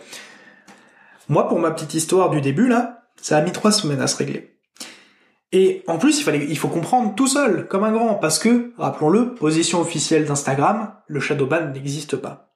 Moi, 1.29 1.47
pour 1.47 1.59
ma 1.59 1.69
petite 1.69 1.93
histoire 1.93 2.31
du 2.31 2.41
début, 2.41 2.67
là, 2.67 3.03
ça 3.21 3.37
a 3.37 3.41
mis 3.41 3.51
trois 3.51 3.71
semaines 3.71 4.01
à 4.01 4.07
se 4.07 4.17
régler. 4.17 4.57
Et 5.51 5.83
en 5.87 5.97
plus, 5.97 6.25
il 6.25 6.57
faut 6.57 6.69
comprendre 6.69 7.13
tout 7.13 7.27
seul, 7.27 7.67
comme 7.67 7.83
un 7.83 7.91
grand, 7.91 8.15
parce 8.15 8.39
que, 8.39 8.73
rappelons-le, 8.77 9.35
position 9.35 9.81
officielle 9.81 10.25
d'Instagram, 10.25 10.95
le 11.07 11.19
shadow 11.19 11.45
ban 11.45 11.67
n'existe 11.67 12.15
pas. 12.15 12.55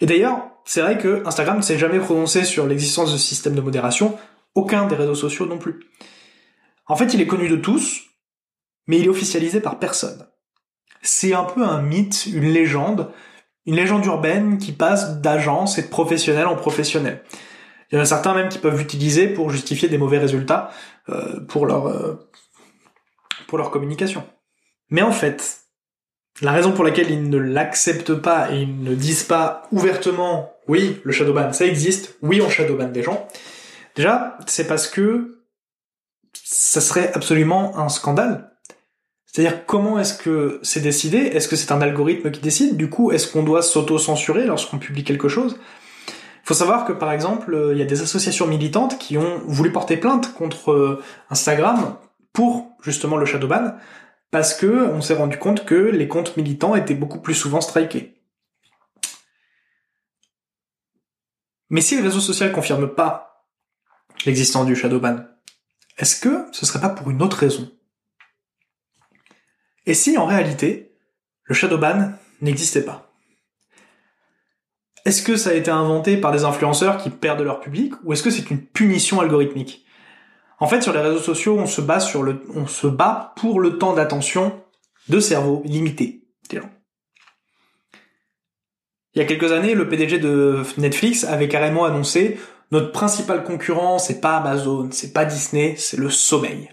Et 0.00 0.06
d'ailleurs, 0.06 0.50
c'est 0.64 0.80
vrai 0.80 0.98
que 0.98 1.22
Instagram 1.26 1.58
ne 1.58 1.62
s'est 1.62 1.78
jamais 1.78 1.98
prononcé 1.98 2.44
sur 2.44 2.66
l'existence 2.66 3.12
de 3.12 3.18
ce 3.18 3.22
système 3.22 3.54
de 3.54 3.60
modération, 3.60 4.18
aucun 4.54 4.86
des 4.86 4.96
réseaux 4.96 5.14
sociaux 5.14 5.46
non 5.46 5.58
plus. 5.58 5.80
En 6.86 6.96
fait, 6.96 7.14
il 7.14 7.20
est 7.20 7.26
connu 7.26 7.48
de 7.48 7.56
tous, 7.56 8.02
mais 8.86 8.98
il 8.98 9.04
est 9.04 9.10
officialisé 9.10 9.60
par 9.60 9.78
personne. 9.78 10.26
C'est 11.02 11.34
un 11.34 11.44
peu 11.44 11.62
un 11.62 11.82
mythe, 11.82 12.26
une 12.26 12.50
légende, 12.50 13.12
une 13.66 13.76
légende 13.76 14.04
urbaine 14.06 14.58
qui 14.58 14.72
passe 14.72 15.20
d'agence 15.20 15.78
et 15.78 15.82
de 15.82 15.88
professionnel 15.88 16.46
en 16.46 16.56
professionnel. 16.56 17.22
Il 17.90 17.96
y 17.96 17.98
en 17.98 18.02
a 18.02 18.06
certains 18.06 18.34
même 18.34 18.48
qui 18.48 18.58
peuvent 18.58 18.78
l'utiliser 18.78 19.28
pour 19.28 19.50
justifier 19.50 19.88
des 19.88 19.98
mauvais 19.98 20.18
résultats 20.18 20.70
euh, 21.08 21.40
pour 21.46 21.66
leur 21.66 21.86
euh, 21.88 22.28
pour 23.46 23.58
leur 23.58 23.70
communication. 23.70 24.24
Mais 24.88 25.02
en 25.02 25.12
fait, 25.12 25.60
la 26.40 26.52
raison 26.52 26.72
pour 26.72 26.84
laquelle 26.84 27.10
ils 27.10 27.28
ne 27.28 27.36
l'acceptent 27.36 28.14
pas 28.14 28.50
et 28.50 28.62
ils 28.62 28.82
ne 28.82 28.94
disent 28.94 29.24
pas 29.24 29.68
ouvertement 29.72 30.52
oui, 30.68 31.00
le 31.04 31.12
shadowban 31.12 31.52
ça 31.52 31.66
existe, 31.66 32.16
oui 32.22 32.40
on 32.40 32.48
shadowban 32.48 32.88
des 32.88 33.02
gens. 33.02 33.28
Déjà, 33.94 34.38
c'est 34.46 34.66
parce 34.66 34.88
que 34.88 35.42
ça 36.32 36.80
serait 36.80 37.12
absolument 37.12 37.78
un 37.78 37.88
scandale 37.88 38.51
c'est-à-dire 39.32 39.64
comment 39.64 39.98
est-ce 39.98 40.12
que 40.18 40.60
c'est 40.62 40.82
décidé? 40.82 41.16
Est-ce 41.16 41.48
que 41.48 41.56
c'est 41.56 41.72
un 41.72 41.80
algorithme 41.80 42.30
qui 42.30 42.40
décide? 42.40 42.76
Du 42.76 42.90
coup, 42.90 43.12
est-ce 43.12 43.32
qu'on 43.32 43.42
doit 43.42 43.62
s'auto-censurer 43.62 44.44
lorsqu'on 44.44 44.78
publie 44.78 45.04
quelque 45.04 45.28
chose? 45.28 45.58
Il 46.06 46.46
faut 46.46 46.54
savoir 46.54 46.84
que 46.84 46.92
par 46.92 47.12
exemple, 47.12 47.70
il 47.72 47.78
y 47.78 47.82
a 47.82 47.86
des 47.86 48.02
associations 48.02 48.46
militantes 48.46 48.98
qui 48.98 49.16
ont 49.16 49.40
voulu 49.46 49.72
porter 49.72 49.96
plainte 49.96 50.34
contre 50.34 50.72
euh, 50.72 51.02
Instagram 51.30 51.96
pour 52.34 52.72
justement 52.82 53.16
le 53.16 53.24
shadowban 53.24 53.74
parce 54.30 54.54
que 54.54 54.90
on 54.90 55.00
s'est 55.00 55.14
rendu 55.14 55.38
compte 55.38 55.64
que 55.64 55.74
les 55.74 56.08
comptes 56.08 56.36
militants 56.36 56.74
étaient 56.74 56.94
beaucoup 56.94 57.20
plus 57.20 57.34
souvent 57.34 57.62
strikés. 57.62 58.20
Mais 61.70 61.80
si 61.80 61.96
les 61.96 62.02
réseaux 62.02 62.20
sociaux 62.20 62.46
ne 62.46 62.52
confirment 62.52 62.94
pas 62.94 63.46
l'existence 64.26 64.66
du 64.66 64.76
shadowban, 64.76 65.20
est-ce 65.96 66.20
que 66.20 66.46
ce 66.52 66.66
serait 66.66 66.82
pas 66.82 66.90
pour 66.90 67.08
une 67.10 67.22
autre 67.22 67.38
raison? 67.38 67.70
Et 69.86 69.94
si 69.94 70.16
en 70.18 70.26
réalité, 70.26 70.92
le 71.44 71.54
shadowban 71.54 72.12
n'existait 72.40 72.84
pas? 72.84 73.12
Est-ce 75.04 75.22
que 75.22 75.36
ça 75.36 75.50
a 75.50 75.54
été 75.54 75.70
inventé 75.70 76.16
par 76.16 76.30
des 76.32 76.44
influenceurs 76.44 76.98
qui 76.98 77.10
perdent 77.10 77.40
leur 77.40 77.60
public 77.60 77.94
ou 78.04 78.12
est-ce 78.12 78.22
que 78.22 78.30
c'est 78.30 78.50
une 78.50 78.64
punition 78.64 79.20
algorithmique? 79.20 79.84
En 80.60 80.68
fait, 80.68 80.82
sur 80.82 80.92
les 80.92 81.00
réseaux 81.00 81.18
sociaux, 81.18 81.58
on 81.58 81.66
se 81.66 82.86
bat 82.86 83.34
pour 83.36 83.58
le 83.58 83.78
temps 83.78 83.94
d'attention 83.94 84.62
de 85.08 85.18
cerveau 85.18 85.62
limité 85.64 86.22
Il 89.14 89.18
y 89.18 89.20
a 89.20 89.24
quelques 89.24 89.52
années, 89.52 89.74
le 89.74 89.88
PDG 89.88 90.18
de 90.18 90.62
Netflix 90.78 91.24
avait 91.24 91.48
carrément 91.48 91.84
annoncé 91.84 92.38
notre 92.70 92.92
principal 92.92 93.44
concurrent, 93.44 93.98
c'est 93.98 94.20
pas 94.20 94.38
Amazon, 94.38 94.88
c'est 94.90 95.12
pas 95.12 95.26
Disney, 95.26 95.74
c'est 95.76 95.98
le 95.98 96.08
sommeil. 96.08 96.70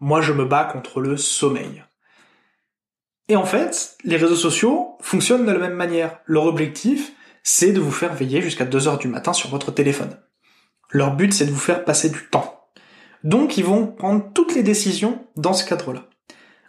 Moi, 0.00 0.22
je 0.22 0.32
me 0.32 0.46
bats 0.46 0.64
contre 0.64 1.00
le 1.00 1.18
sommeil. 1.18 1.82
Et 3.28 3.36
en 3.36 3.44
fait, 3.44 3.96
les 4.04 4.16
réseaux 4.16 4.36
sociaux 4.36 4.96
fonctionnent 5.00 5.46
de 5.46 5.52
la 5.52 5.58
même 5.58 5.74
manière. 5.74 6.18
Leur 6.26 6.44
objectif, 6.46 7.12
c'est 7.42 7.72
de 7.72 7.80
vous 7.80 7.92
faire 7.92 8.14
veiller 8.14 8.42
jusqu'à 8.42 8.64
2 8.64 8.88
heures 8.88 8.98
du 8.98 9.08
matin 9.08 9.32
sur 9.32 9.50
votre 9.50 9.70
téléphone. 9.70 10.18
Leur 10.90 11.14
but, 11.14 11.32
c'est 11.32 11.46
de 11.46 11.50
vous 11.50 11.58
faire 11.58 11.84
passer 11.84 12.10
du 12.10 12.28
temps. 12.30 12.68
Donc, 13.24 13.56
ils 13.56 13.64
vont 13.64 13.86
prendre 13.86 14.32
toutes 14.34 14.54
les 14.54 14.62
décisions 14.62 15.26
dans 15.36 15.52
ce 15.52 15.64
cadre-là. 15.64 16.04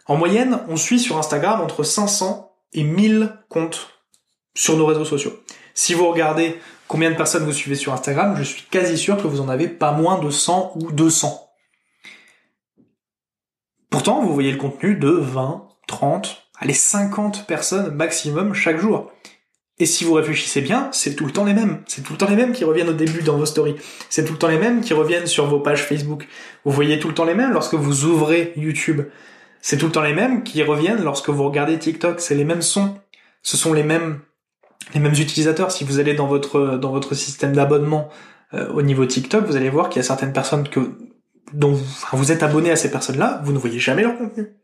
En 0.06 0.16
moyenne, 0.16 0.60
on 0.68 0.76
suit 0.76 1.00
sur 1.00 1.18
Instagram 1.18 1.60
entre 1.60 1.82
500 1.82 2.56
et 2.72 2.84
1000 2.84 3.38
comptes 3.48 3.88
sur 4.54 4.76
nos 4.76 4.86
réseaux 4.86 5.04
sociaux. 5.04 5.32
Si 5.74 5.94
vous 5.94 6.08
regardez 6.08 6.60
combien 6.86 7.10
de 7.10 7.16
personnes 7.16 7.44
vous 7.44 7.52
suivez 7.52 7.76
sur 7.76 7.92
Instagram, 7.92 8.36
je 8.36 8.42
suis 8.44 8.62
quasi 8.62 8.96
sûr 8.96 9.16
que 9.16 9.26
vous 9.26 9.40
en 9.40 9.48
avez 9.48 9.68
pas 9.68 9.92
moins 9.92 10.18
de 10.18 10.30
100 10.30 10.74
ou 10.76 10.92
200. 10.92 11.50
Pourtant, 13.90 14.22
vous 14.22 14.34
voyez 14.34 14.52
le 14.52 14.58
contenu 14.58 14.96
de 14.96 15.08
20, 15.08 15.68
30, 15.86 16.43
allez, 16.64 16.74
50 16.74 17.46
personnes 17.46 17.94
maximum 17.94 18.54
chaque 18.54 18.78
jour. 18.78 19.12
Et 19.78 19.86
si 19.86 20.04
vous 20.04 20.12
réfléchissez 20.14 20.60
bien, 20.60 20.88
c'est 20.92 21.16
tout 21.16 21.26
le 21.26 21.32
temps 21.32 21.44
les 21.44 21.54
mêmes. 21.54 21.82
C'est 21.86 22.02
tout 22.02 22.12
le 22.12 22.18
temps 22.18 22.28
les 22.28 22.36
mêmes 22.36 22.52
qui 22.52 22.64
reviennent 22.64 22.88
au 22.88 22.94
début 22.94 23.22
dans 23.22 23.36
vos 23.36 23.46
stories. 23.46 23.74
C'est 24.08 24.24
tout 24.24 24.34
le 24.34 24.38
temps 24.38 24.48
les 24.48 24.58
mêmes 24.58 24.82
qui 24.82 24.94
reviennent 24.94 25.26
sur 25.26 25.46
vos 25.46 25.58
pages 25.58 25.82
Facebook. 25.82 26.28
Vous 26.64 26.70
voyez 26.70 27.00
tout 27.00 27.08
le 27.08 27.14
temps 27.14 27.24
les 27.24 27.34
mêmes 27.34 27.52
lorsque 27.52 27.74
vous 27.74 28.04
ouvrez 28.04 28.52
YouTube. 28.56 29.02
C'est 29.60 29.76
tout 29.76 29.86
le 29.86 29.92
temps 29.92 30.02
les 30.02 30.12
mêmes 30.12 30.44
qui 30.44 30.62
reviennent 30.62 31.02
lorsque 31.02 31.28
vous 31.28 31.42
regardez 31.42 31.76
TikTok. 31.76 32.20
C'est 32.20 32.36
les 32.36 32.44
mêmes 32.44 32.62
sons. 32.62 32.94
Ce 33.42 33.56
sont 33.56 33.72
les 33.72 33.82
mêmes, 33.82 34.20
les 34.94 35.00
mêmes 35.00 35.14
utilisateurs. 35.14 35.72
Si 35.72 35.82
vous 35.82 35.98
allez 35.98 36.14
dans 36.14 36.28
votre, 36.28 36.78
dans 36.78 36.92
votre 36.92 37.14
système 37.14 37.52
d'abonnement 37.52 38.10
euh, 38.52 38.68
au 38.72 38.82
niveau 38.82 39.06
TikTok, 39.06 39.44
vous 39.44 39.56
allez 39.56 39.70
voir 39.70 39.88
qu'il 39.88 40.00
y 40.00 40.04
a 40.04 40.06
certaines 40.06 40.32
personnes 40.32 40.68
que, 40.68 40.80
dont 41.52 41.72
vous, 41.72 41.84
vous 42.12 42.30
êtes 42.30 42.44
abonné 42.44 42.70
à 42.70 42.76
ces 42.76 42.92
personnes-là, 42.92 43.40
vous 43.42 43.52
ne 43.52 43.58
voyez 43.58 43.80
jamais 43.80 44.02
leur 44.02 44.16
contenu. 44.16 44.54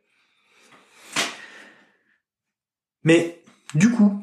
Mais 3.04 3.42
du 3.74 3.90
coup, 3.90 4.22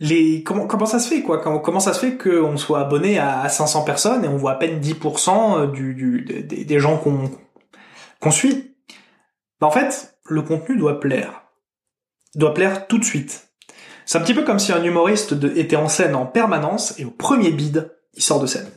les 0.00 0.42
comment 0.42 0.66
comment 0.66 0.86
ça 0.86 0.98
se 0.98 1.08
fait 1.08 1.22
quoi? 1.22 1.40
Comment, 1.40 1.80
ça 1.80 1.92
se 1.92 2.00
fait 2.00 2.16
qu'on 2.16 2.56
soit 2.56 2.80
abonné 2.80 3.18
à 3.18 3.48
500 3.48 3.82
personnes 3.82 4.24
et 4.24 4.28
on 4.28 4.36
voit 4.36 4.52
à 4.52 4.56
peine 4.56 4.80
10% 4.80 5.58
euh, 5.58 5.66
du, 5.66 5.94
du 5.94 6.22
des, 6.22 6.78
gens 6.78 6.98
qu'on 6.98 7.30
qu'on 8.20 8.30
suit? 8.30 8.76
Bah, 9.60 9.66
en 9.66 9.70
fait 9.70 10.18
le 10.24 10.42
contenu 10.42 10.76
doit 10.76 11.00
plaire. 11.00 11.44
Doit 12.34 12.54
plaire 12.54 12.86
tout 12.86 12.98
de 12.98 13.04
suite. 13.04 13.48
C'est 14.04 14.18
un 14.18 14.20
petit 14.20 14.34
peu 14.34 14.44
comme 14.44 14.58
si 14.58 14.72
un 14.72 14.82
humoriste 14.82 15.34
était 15.56 15.76
en 15.76 15.88
scène 15.88 16.14
en 16.14 16.26
permanence 16.26 16.98
et 16.98 17.04
au 17.04 17.10
premier 17.10 17.50
bide 17.50 17.94
il 18.14 18.22
sort 18.22 18.40
de 18.40 18.46
scène. 18.46 18.70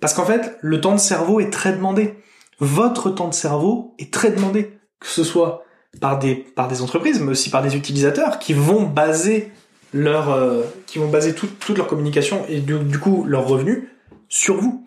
Parce 0.00 0.14
qu'en 0.14 0.24
fait 0.24 0.56
le 0.60 0.80
temps 0.80 0.94
de 0.94 1.00
cerveau 1.00 1.40
est 1.40 1.52
très 1.52 1.72
demandé. 1.72 2.14
Votre 2.60 3.10
temps 3.10 3.28
de 3.28 3.34
cerveau 3.34 3.94
est 3.98 4.12
très 4.12 4.30
demandé. 4.30 4.78
Que 5.00 5.08
ce 5.08 5.24
soit 5.24 5.64
par 6.00 6.18
des 6.18 6.82
entreprises, 6.82 7.20
mais 7.20 7.32
aussi 7.32 7.50
par 7.50 7.62
des 7.62 7.76
utilisateurs 7.76 8.38
qui 8.38 8.52
vont 8.52 8.82
baser 8.82 9.52
leur 9.94 10.30
euh, 10.30 10.64
qui 10.86 10.98
toute 11.34 11.78
leur 11.78 11.86
communication 11.86 12.44
et 12.48 12.60
du, 12.60 12.78
du 12.80 12.98
coup 12.98 13.24
leurs 13.24 13.46
revenus 13.46 13.84
sur 14.28 14.56
vous. 14.56 14.84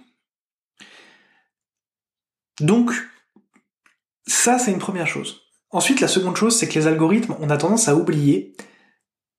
Donc 2.59 2.91
ça 4.27 4.59
c'est 4.59 4.71
une 4.71 4.79
première 4.79 5.07
chose. 5.07 5.43
Ensuite 5.71 6.01
la 6.01 6.09
seconde 6.09 6.35
chose 6.35 6.55
c'est 6.57 6.67
que 6.67 6.77
les 6.77 6.87
algorithmes 6.87 7.35
on 7.39 7.49
a 7.49 7.57
tendance 7.57 7.87
à 7.87 7.95
oublier 7.95 8.55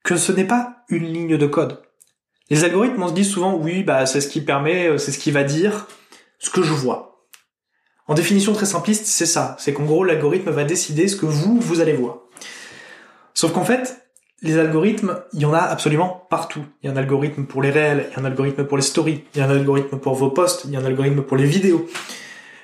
que 0.05 0.17
ce 0.17 0.33
n'est 0.33 0.47
pas 0.47 0.85
une 0.89 1.05
ligne 1.05 1.37
de 1.37 1.47
code. 1.47 1.83
Les 2.49 2.65
algorithmes 2.65 3.03
on 3.03 3.09
se 3.09 3.15
dit 3.15 3.25
souvent 3.25 3.55
oui 3.55 3.83
bah 3.83 4.07
c'est 4.07 4.23
ce 4.23 4.29
qui 4.29 4.41
permet 4.41 4.89
euh, 4.89 4.99
c'est 4.99 5.13
ce 5.13 5.19
qui 5.19 5.31
va 5.31 5.45
dire 5.45 5.87
ce 6.39 6.49
que 6.49 6.63
je 6.63 6.73
vois. 6.73 7.18
En 8.09 8.15
définition 8.15 8.55
très 8.55 8.67
simpliste, 8.67 9.07
c'est 9.07 9.27
ça. 9.27 9.55
C'est 9.59 9.75
qu'en 9.75 9.85
gros, 9.85 10.03
l'algorithme 10.03 10.51
va 10.51 10.65
décider 10.65 11.09
ce 11.09 11.17
que 11.17 11.27
vous, 11.27 11.61
vous 11.61 11.81
allez 11.81 11.93
voir. 11.93 12.21
Sauf 13.35 13.53
qu'en 13.53 13.65
fait, 13.65 14.09
les 14.41 14.59
algorithmes, 14.59 15.21
il 15.33 15.41
y 15.41 15.45
en 15.45 15.53
a 15.53 15.61
absolument 15.61 16.27
partout. 16.31 16.65
Il 16.83 16.87
y 16.87 16.91
a 16.91 16.93
un 16.93 16.97
algorithme 16.97 17.45
pour 17.45 17.61
les 17.61 17.71
réels, 17.71 18.07
il 18.11 18.15
y 18.15 18.17
a 18.17 18.23
un 18.23 18.25
algorithme 18.25 18.65
pour 18.65 18.77
les 18.77 18.83
stories, 18.83 19.25
il 19.35 19.39
y 19.39 19.43
a 19.43 19.47
un 19.47 19.51
algorithme 19.51 19.99
pour 19.99 20.15
vos 20.15 20.31
posts, 20.31 20.65
il 20.65 20.73
y 20.73 20.77
a 20.77 20.81
un 20.81 20.85
algorithme 20.85 21.23
pour 21.23 21.37
les 21.37 21.45
vidéos. 21.45 21.87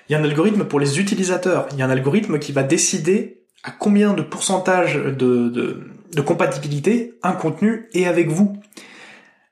Il 0.09 0.13
y 0.13 0.15
a 0.15 0.19
un 0.19 0.25
algorithme 0.25 0.65
pour 0.65 0.81
les 0.81 0.99
utilisateurs. 0.99 1.67
Il 1.73 1.79
y 1.79 1.83
a 1.83 1.87
un 1.87 1.91
algorithme 1.91 2.39
qui 2.39 2.53
va 2.53 2.63
décider 2.63 3.45
à 3.63 3.71
combien 3.71 4.13
de 4.13 4.23
pourcentage 4.23 4.97
de, 4.97 5.49
de, 5.49 6.21
compatibilité 6.21 7.15
un 7.23 7.33
contenu 7.33 7.89
est 7.95 8.07
avec 8.07 8.29
vous. 8.29 8.57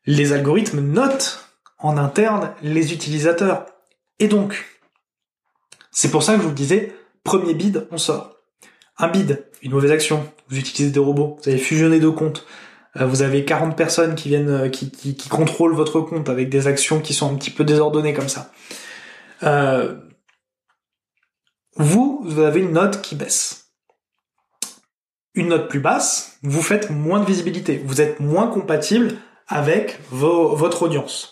Les 0.07 0.33
algorithmes 0.33 0.81
notent 0.81 1.49
en 1.79 1.97
interne 1.97 2.51
les 2.63 2.93
utilisateurs. 2.93 3.67
Et 4.19 4.29
donc, 4.29 4.67
c'est 5.93 6.11
pour 6.11 6.23
ça 6.23 6.35
que 6.35 6.43
je 6.43 6.47
vous 6.47 6.55
disais, 6.55 6.93
premier 7.23 7.55
bid, 7.55 7.87
on 7.91 7.99
sort. 7.99 8.37
Un 8.99 9.09
bid, 9.09 9.47
une 9.63 9.73
mauvaise 9.73 9.91
action, 9.91 10.27
vous 10.49 10.59
utilisez 10.59 10.91
des 10.91 11.01
robots, 11.01 11.39
vous 11.43 11.49
avez 11.49 11.59
fusionné 11.59 12.01
deux 12.01 12.11
comptes, 12.11 12.47
euh, 12.97 13.07
vous 13.07 13.23
avez 13.23 13.45
40 13.45 13.77
personnes 13.77 14.15
qui 14.15 14.29
viennent, 14.29 14.51
euh, 14.51 14.69
qui, 14.69 15.17
contrôlent 15.29 15.75
votre 15.75 16.01
compte 16.01 16.29
avec 16.29 16.49
des 16.49 16.67
actions 16.67 17.01
qui 17.01 17.15
sont 17.15 17.33
un 17.33 17.37
petit 17.37 17.51
peu 17.51 17.65
désordonnées 17.65 18.15
comme 18.15 18.29
ça. 18.29 18.53
Euh, 19.43 19.97
vous, 21.77 22.23
vous 22.25 22.41
avez 22.41 22.61
une 22.61 22.73
note 22.73 23.03
qui 23.03 23.15
baisse. 23.15 23.71
Une 25.35 25.49
note 25.49 25.69
plus 25.69 25.81
basse, 25.81 26.39
vous 26.43 26.61
faites 26.61 26.91
moins 26.91 27.21
de 27.21 27.25
visibilité, 27.25 27.83
vous 27.85 28.03
êtes 28.03 28.21
moins 28.21 28.49
compatible 28.49 29.17
avec 29.49 29.99
votre 30.11 30.83
audience. 30.83 31.32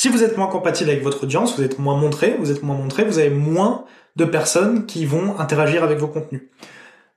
Si 0.00 0.08
vous 0.08 0.22
êtes 0.22 0.36
moins 0.36 0.46
compatible 0.46 0.90
avec 0.90 1.02
votre 1.02 1.24
audience, 1.24 1.56
vous 1.56 1.64
êtes 1.64 1.80
moins 1.80 1.96
montré, 1.96 2.36
vous 2.38 2.52
êtes 2.52 2.62
moins 2.62 2.76
montré, 2.76 3.04
vous 3.04 3.18
avez 3.18 3.30
moins 3.30 3.84
de 4.14 4.24
personnes 4.24 4.86
qui 4.86 5.04
vont 5.04 5.36
interagir 5.40 5.82
avec 5.82 5.98
vos 5.98 6.06
contenus. 6.06 6.42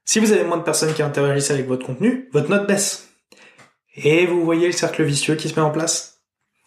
Si 0.04 0.18
vous 0.18 0.32
avez 0.32 0.44
moins 0.44 0.58
de 0.58 0.64
personnes 0.64 0.92
qui 0.96 1.04
interagissent 1.04 1.52
avec 1.52 1.68
votre 1.68 1.86
contenu, 1.86 2.28
votre 2.34 2.50
note 2.50 2.66
baisse. 2.66 3.10
Et 3.94 4.26
vous 4.26 4.44
voyez 4.44 4.66
le 4.66 4.72
cercle 4.72 5.04
vicieux 5.04 5.36
qui 5.36 5.48
se 5.48 5.54
met 5.54 5.62
en 5.62 5.70
place. 5.70 6.24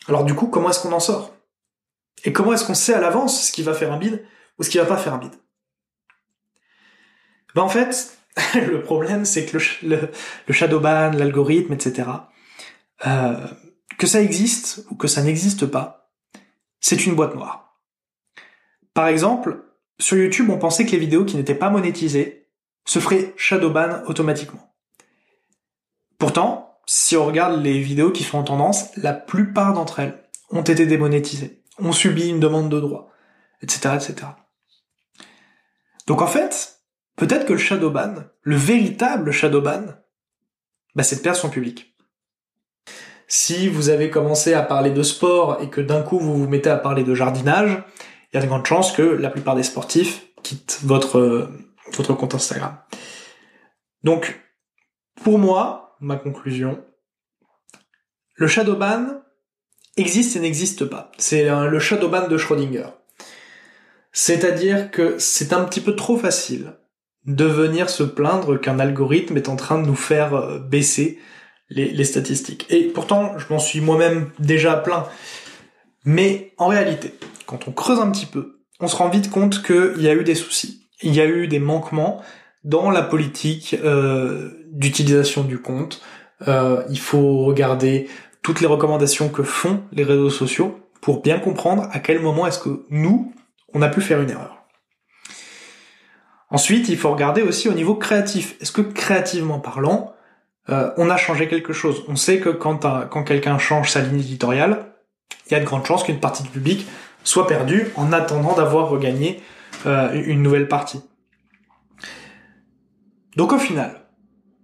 Alors 0.06 0.22
du 0.22 0.36
coup, 0.36 0.46
comment 0.46 0.70
est-ce 0.70 0.78
qu'on 0.78 0.92
en 0.92 1.00
sort? 1.00 1.34
Et 2.22 2.32
comment 2.32 2.52
est-ce 2.52 2.64
qu'on 2.64 2.74
sait 2.74 2.94
à 2.94 3.00
l'avance 3.00 3.48
ce 3.48 3.50
qui 3.50 3.64
va 3.64 3.74
faire 3.74 3.92
un 3.92 3.98
bid 3.98 4.24
ou 4.60 4.62
ce 4.62 4.70
qui 4.70 4.78
va 4.78 4.84
pas 4.84 4.98
faire 4.98 5.14
un 5.14 5.18
bid 5.18 5.32
Ben 7.56 7.62
en 7.62 7.68
fait, 7.68 8.16
le 8.54 8.82
problème 8.82 9.24
c'est 9.24 9.46
que 9.46 9.58
le, 9.82 9.98
le, 10.46 10.54
shadowban, 10.54 11.10
l'algorithme, 11.10 11.72
etc., 11.72 12.08
euh, 13.04 13.48
que 13.98 14.06
ça 14.06 14.22
existe 14.22 14.86
ou 14.90 14.94
que 14.94 15.08
ça 15.08 15.20
n'existe 15.20 15.66
pas, 15.66 16.03
c'est 16.84 17.06
une 17.06 17.14
boîte 17.14 17.34
noire. 17.34 17.80
Par 18.92 19.06
exemple, 19.06 19.64
sur 19.98 20.18
YouTube, 20.18 20.50
on 20.50 20.58
pensait 20.58 20.84
que 20.84 20.90
les 20.90 20.98
vidéos 20.98 21.24
qui 21.24 21.38
n'étaient 21.38 21.54
pas 21.54 21.70
monétisées 21.70 22.50
se 22.84 22.98
ferait 22.98 23.32
shadowban 23.38 24.02
automatiquement. 24.06 24.76
Pourtant, 26.18 26.78
si 26.84 27.16
on 27.16 27.24
regarde 27.24 27.62
les 27.62 27.80
vidéos 27.80 28.10
qui 28.10 28.22
sont 28.22 28.36
en 28.36 28.44
tendance, 28.44 28.94
la 28.98 29.14
plupart 29.14 29.72
d'entre 29.72 30.00
elles 30.00 30.28
ont 30.50 30.60
été 30.60 30.84
démonétisées, 30.84 31.62
ont 31.78 31.92
subi 31.92 32.28
une 32.28 32.38
demande 32.38 32.68
de 32.68 32.78
droit, 32.78 33.10
etc., 33.62 33.94
etc. 33.94 34.26
Donc 36.06 36.20
en 36.20 36.26
fait, 36.26 36.80
peut-être 37.16 37.46
que 37.46 37.54
le 37.54 37.58
shadowban, 37.58 38.14
le 38.42 38.56
véritable 38.56 39.32
shadowban, 39.32 39.86
bah 40.94 41.02
c'est 41.02 41.16
de 41.16 41.22
perdre 41.22 41.38
son 41.38 41.48
public. 41.48 41.93
Si 43.28 43.68
vous 43.68 43.88
avez 43.88 44.10
commencé 44.10 44.54
à 44.54 44.62
parler 44.62 44.90
de 44.90 45.02
sport 45.02 45.58
et 45.62 45.70
que 45.70 45.80
d'un 45.80 46.02
coup 46.02 46.18
vous 46.18 46.36
vous 46.36 46.48
mettez 46.48 46.70
à 46.70 46.76
parler 46.76 47.04
de 47.04 47.14
jardinage, 47.14 47.82
il 48.32 48.36
y 48.36 48.38
a 48.38 48.42
de 48.42 48.46
grandes 48.46 48.66
chances 48.66 48.92
que 48.92 49.02
la 49.02 49.30
plupart 49.30 49.54
des 49.54 49.62
sportifs 49.62 50.26
quittent 50.42 50.80
votre 50.82 51.50
votre 51.92 52.14
compte 52.14 52.34
Instagram. 52.34 52.76
Donc, 54.02 54.40
pour 55.22 55.38
moi, 55.38 55.96
ma 56.00 56.16
conclusion, 56.16 56.84
le 58.34 58.46
shadowban 58.46 59.22
existe 59.96 60.36
et 60.36 60.40
n'existe 60.40 60.84
pas. 60.84 61.12
C'est 61.18 61.48
le 61.48 61.78
shadowban 61.78 62.28
de 62.28 62.36
Schrödinger. 62.36 62.88
C'est-à-dire 64.12 64.90
que 64.90 65.18
c'est 65.18 65.52
un 65.52 65.64
petit 65.64 65.80
peu 65.80 65.96
trop 65.96 66.16
facile 66.16 66.74
de 67.26 67.44
venir 67.44 67.90
se 67.90 68.02
plaindre 68.02 68.60
qu'un 68.60 68.78
algorithme 68.78 69.36
est 69.36 69.48
en 69.48 69.56
train 69.56 69.80
de 69.80 69.86
nous 69.86 69.96
faire 69.96 70.34
euh, 70.34 70.58
baisser 70.58 71.18
les, 71.74 71.90
les 71.90 72.04
statistiques. 72.04 72.66
Et 72.70 72.84
pourtant, 72.84 73.38
je 73.38 73.46
m'en 73.50 73.58
suis 73.58 73.80
moi-même 73.80 74.30
déjà 74.38 74.76
plaint. 74.76 75.06
Mais 76.04 76.52
en 76.58 76.68
réalité, 76.68 77.14
quand 77.46 77.68
on 77.68 77.72
creuse 77.72 78.00
un 78.00 78.10
petit 78.10 78.26
peu, 78.26 78.60
on 78.80 78.88
se 78.88 78.96
rend 78.96 79.08
vite 79.08 79.30
compte 79.30 79.62
qu'il 79.62 80.02
y 80.02 80.08
a 80.08 80.14
eu 80.14 80.24
des 80.24 80.34
soucis 80.34 80.84
il 81.04 81.14
y 81.14 81.20
a 81.20 81.26
eu 81.26 81.46
des 81.46 81.60
manquements 81.60 82.22
dans 82.64 82.90
la 82.90 83.02
politique 83.02 83.76
euh, 83.84 84.50
d'utilisation 84.72 85.44
du 85.44 85.58
compte. 85.58 86.00
Euh, 86.48 86.82
il 86.88 86.98
faut 86.98 87.44
regarder 87.44 88.08
toutes 88.42 88.60
les 88.60 88.66
recommandations 88.66 89.28
que 89.28 89.42
font 89.42 89.82
les 89.92 90.02
réseaux 90.02 90.30
sociaux 90.30 90.80
pour 91.00 91.22
bien 91.22 91.38
comprendre 91.38 91.88
à 91.92 92.00
quel 92.00 92.20
moment 92.20 92.46
est-ce 92.46 92.58
que 92.58 92.84
nous, 92.90 93.32
on 93.74 93.82
a 93.82 93.88
pu 93.88 94.00
faire 94.00 94.20
une 94.20 94.30
erreur. 94.30 94.62
Ensuite, 96.50 96.88
il 96.88 96.96
faut 96.96 97.10
regarder 97.10 97.42
aussi 97.42 97.68
au 97.68 97.74
niveau 97.74 97.94
créatif. 97.94 98.56
Est-ce 98.60 98.72
que 98.72 98.80
créativement 98.80 99.58
parlant, 99.58 100.13
euh, 100.70 100.90
on 100.96 101.10
a 101.10 101.16
changé 101.16 101.46
quelque 101.48 101.72
chose 101.72 102.04
On 102.08 102.16
sait 102.16 102.38
que 102.38 102.48
quand, 102.48 102.86
quand 103.10 103.22
quelqu'un 103.22 103.58
change 103.58 103.90
sa 103.90 104.00
ligne 104.00 104.20
éditoriale, 104.20 104.86
il 105.46 105.52
y 105.52 105.56
a 105.56 105.60
de 105.60 105.64
grandes 105.64 105.84
chances 105.84 106.04
qu'une 106.04 106.20
partie 106.20 106.42
du 106.42 106.48
public 106.48 106.86
soit 107.22 107.46
perdue 107.46 107.88
en 107.96 108.12
attendant 108.12 108.54
d'avoir 108.54 108.88
regagné 108.88 109.42
euh, 109.86 110.12
une 110.12 110.42
nouvelle 110.42 110.68
partie. 110.68 111.02
Donc 113.36 113.52
au 113.52 113.58
final, 113.58 114.02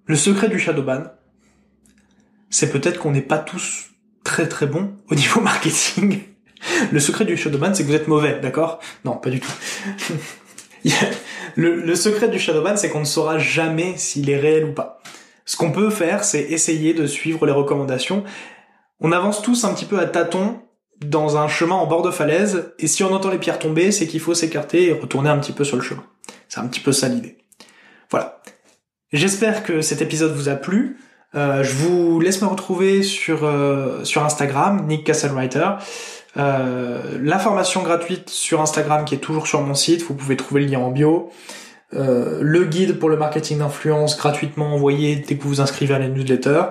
le 0.06 0.16
secret 0.16 0.48
du 0.48 0.58
Shadowban, 0.58 1.04
c'est 2.48 2.70
peut-être 2.70 2.98
qu'on 2.98 3.10
n'est 3.10 3.20
pas 3.20 3.38
tous 3.38 3.90
très 4.24 4.48
très 4.48 4.66
bons 4.66 4.94
au 5.10 5.14
niveau 5.14 5.40
marketing. 5.42 6.22
Le 6.92 7.00
secret 7.00 7.24
du 7.24 7.36
Shadowban, 7.36 7.74
c'est 7.74 7.82
que 7.82 7.88
vous 7.88 7.94
êtes 7.94 8.08
mauvais, 8.08 8.38
d'accord? 8.40 8.80
Non, 9.04 9.16
pas 9.16 9.30
du 9.30 9.40
tout. 9.40 9.50
le, 11.56 11.80
le 11.80 11.94
secret 11.94 12.28
du 12.28 12.38
Shadowban, 12.38 12.76
c'est 12.76 12.90
qu'on 12.90 13.00
ne 13.00 13.04
saura 13.04 13.38
jamais 13.38 13.96
s'il 13.96 14.28
est 14.30 14.38
réel 14.38 14.66
ou 14.66 14.72
pas. 14.72 15.00
Ce 15.50 15.56
qu'on 15.56 15.72
peut 15.72 15.90
faire, 15.90 16.22
c'est 16.22 16.42
essayer 16.42 16.94
de 16.94 17.08
suivre 17.08 17.44
les 17.44 17.50
recommandations. 17.50 18.22
On 19.00 19.10
avance 19.10 19.42
tous 19.42 19.64
un 19.64 19.74
petit 19.74 19.84
peu 19.84 19.98
à 19.98 20.06
tâtons 20.06 20.60
dans 21.04 21.38
un 21.38 21.48
chemin 21.48 21.74
en 21.74 21.88
bord 21.88 22.02
de 22.02 22.12
falaise, 22.12 22.72
et 22.78 22.86
si 22.86 23.02
on 23.02 23.12
entend 23.12 23.30
les 23.30 23.38
pierres 23.38 23.58
tomber, 23.58 23.90
c'est 23.90 24.06
qu'il 24.06 24.20
faut 24.20 24.32
s'écarter 24.32 24.86
et 24.86 24.92
retourner 24.92 25.28
un 25.28 25.38
petit 25.38 25.50
peu 25.50 25.64
sur 25.64 25.76
le 25.76 25.82
chemin. 25.82 26.04
C'est 26.48 26.60
un 26.60 26.68
petit 26.68 26.78
peu 26.78 26.92
ça 26.92 27.08
l'idée. 27.08 27.36
Voilà. 28.12 28.40
J'espère 29.12 29.64
que 29.64 29.80
cet 29.80 30.02
épisode 30.02 30.32
vous 30.36 30.48
a 30.48 30.54
plu. 30.54 30.98
Euh, 31.34 31.64
je 31.64 31.74
vous 31.74 32.20
laisse 32.20 32.40
me 32.42 32.46
retrouver 32.46 33.02
sur 33.02 33.42
euh, 33.42 34.04
sur 34.04 34.24
Instagram, 34.24 34.86
Nick 34.86 35.02
Castlewriter. 35.02 35.70
Euh, 36.36 37.18
la 37.20 37.40
formation 37.40 37.82
gratuite 37.82 38.30
sur 38.30 38.60
Instagram 38.60 39.04
qui 39.04 39.16
est 39.16 39.18
toujours 39.18 39.48
sur 39.48 39.62
mon 39.62 39.74
site, 39.74 40.02
vous 40.02 40.14
pouvez 40.14 40.36
trouver 40.36 40.60
le 40.60 40.68
lien 40.68 40.78
en 40.78 40.92
bio. 40.92 41.32
Euh, 41.94 42.38
le 42.40 42.64
guide 42.64 42.98
pour 42.98 43.08
le 43.08 43.16
marketing 43.16 43.58
d'influence 43.58 44.16
gratuitement 44.16 44.74
envoyé 44.74 45.16
dès 45.16 45.36
que 45.36 45.42
vous 45.42 45.48
vous 45.48 45.60
inscrivez 45.60 45.94
à 45.94 45.98
la 45.98 46.08
newsletter. 46.08 46.62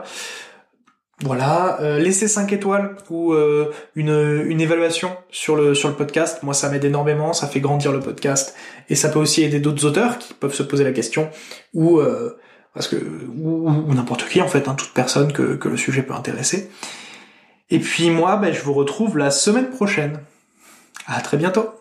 Voilà, 1.21 1.81
euh, 1.81 1.99
laissez 1.99 2.29
5 2.29 2.53
étoiles 2.53 2.95
ou 3.09 3.33
euh, 3.33 3.73
une, 3.95 4.61
évaluation 4.61 5.17
sur 5.29 5.57
le 5.57 5.75
sur 5.75 5.89
le 5.89 5.95
podcast. 5.95 6.43
Moi, 6.43 6.53
ça 6.53 6.69
m'aide 6.69 6.85
énormément, 6.85 7.33
ça 7.33 7.47
fait 7.47 7.59
grandir 7.59 7.91
le 7.91 7.99
podcast 7.99 8.55
et 8.87 8.95
ça 8.95 9.09
peut 9.09 9.19
aussi 9.19 9.43
aider 9.43 9.59
d'autres 9.59 9.85
auteurs 9.85 10.17
qui 10.17 10.33
peuvent 10.33 10.53
se 10.53 10.63
poser 10.63 10.85
la 10.85 10.93
question 10.93 11.29
ou 11.73 11.99
euh, 11.99 12.37
parce 12.73 12.87
que 12.87 12.95
ou, 13.37 13.93
n'importe 13.93 14.29
qui 14.29 14.41
en 14.41 14.47
fait, 14.47 14.69
hein, 14.69 14.75
toute 14.75 14.93
personne 14.93 15.33
que, 15.33 15.55
que 15.55 15.67
le 15.67 15.75
sujet 15.75 16.03
peut 16.03 16.13
intéresser. 16.13 16.69
Et 17.69 17.79
puis 17.79 18.11
moi, 18.11 18.37
ben, 18.37 18.53
je 18.53 18.61
vous 18.61 18.73
retrouve 18.73 19.17
la 19.17 19.29
semaine 19.29 19.69
prochaine. 19.69 20.21
À 21.05 21.19
très 21.19 21.35
bientôt. 21.35 21.78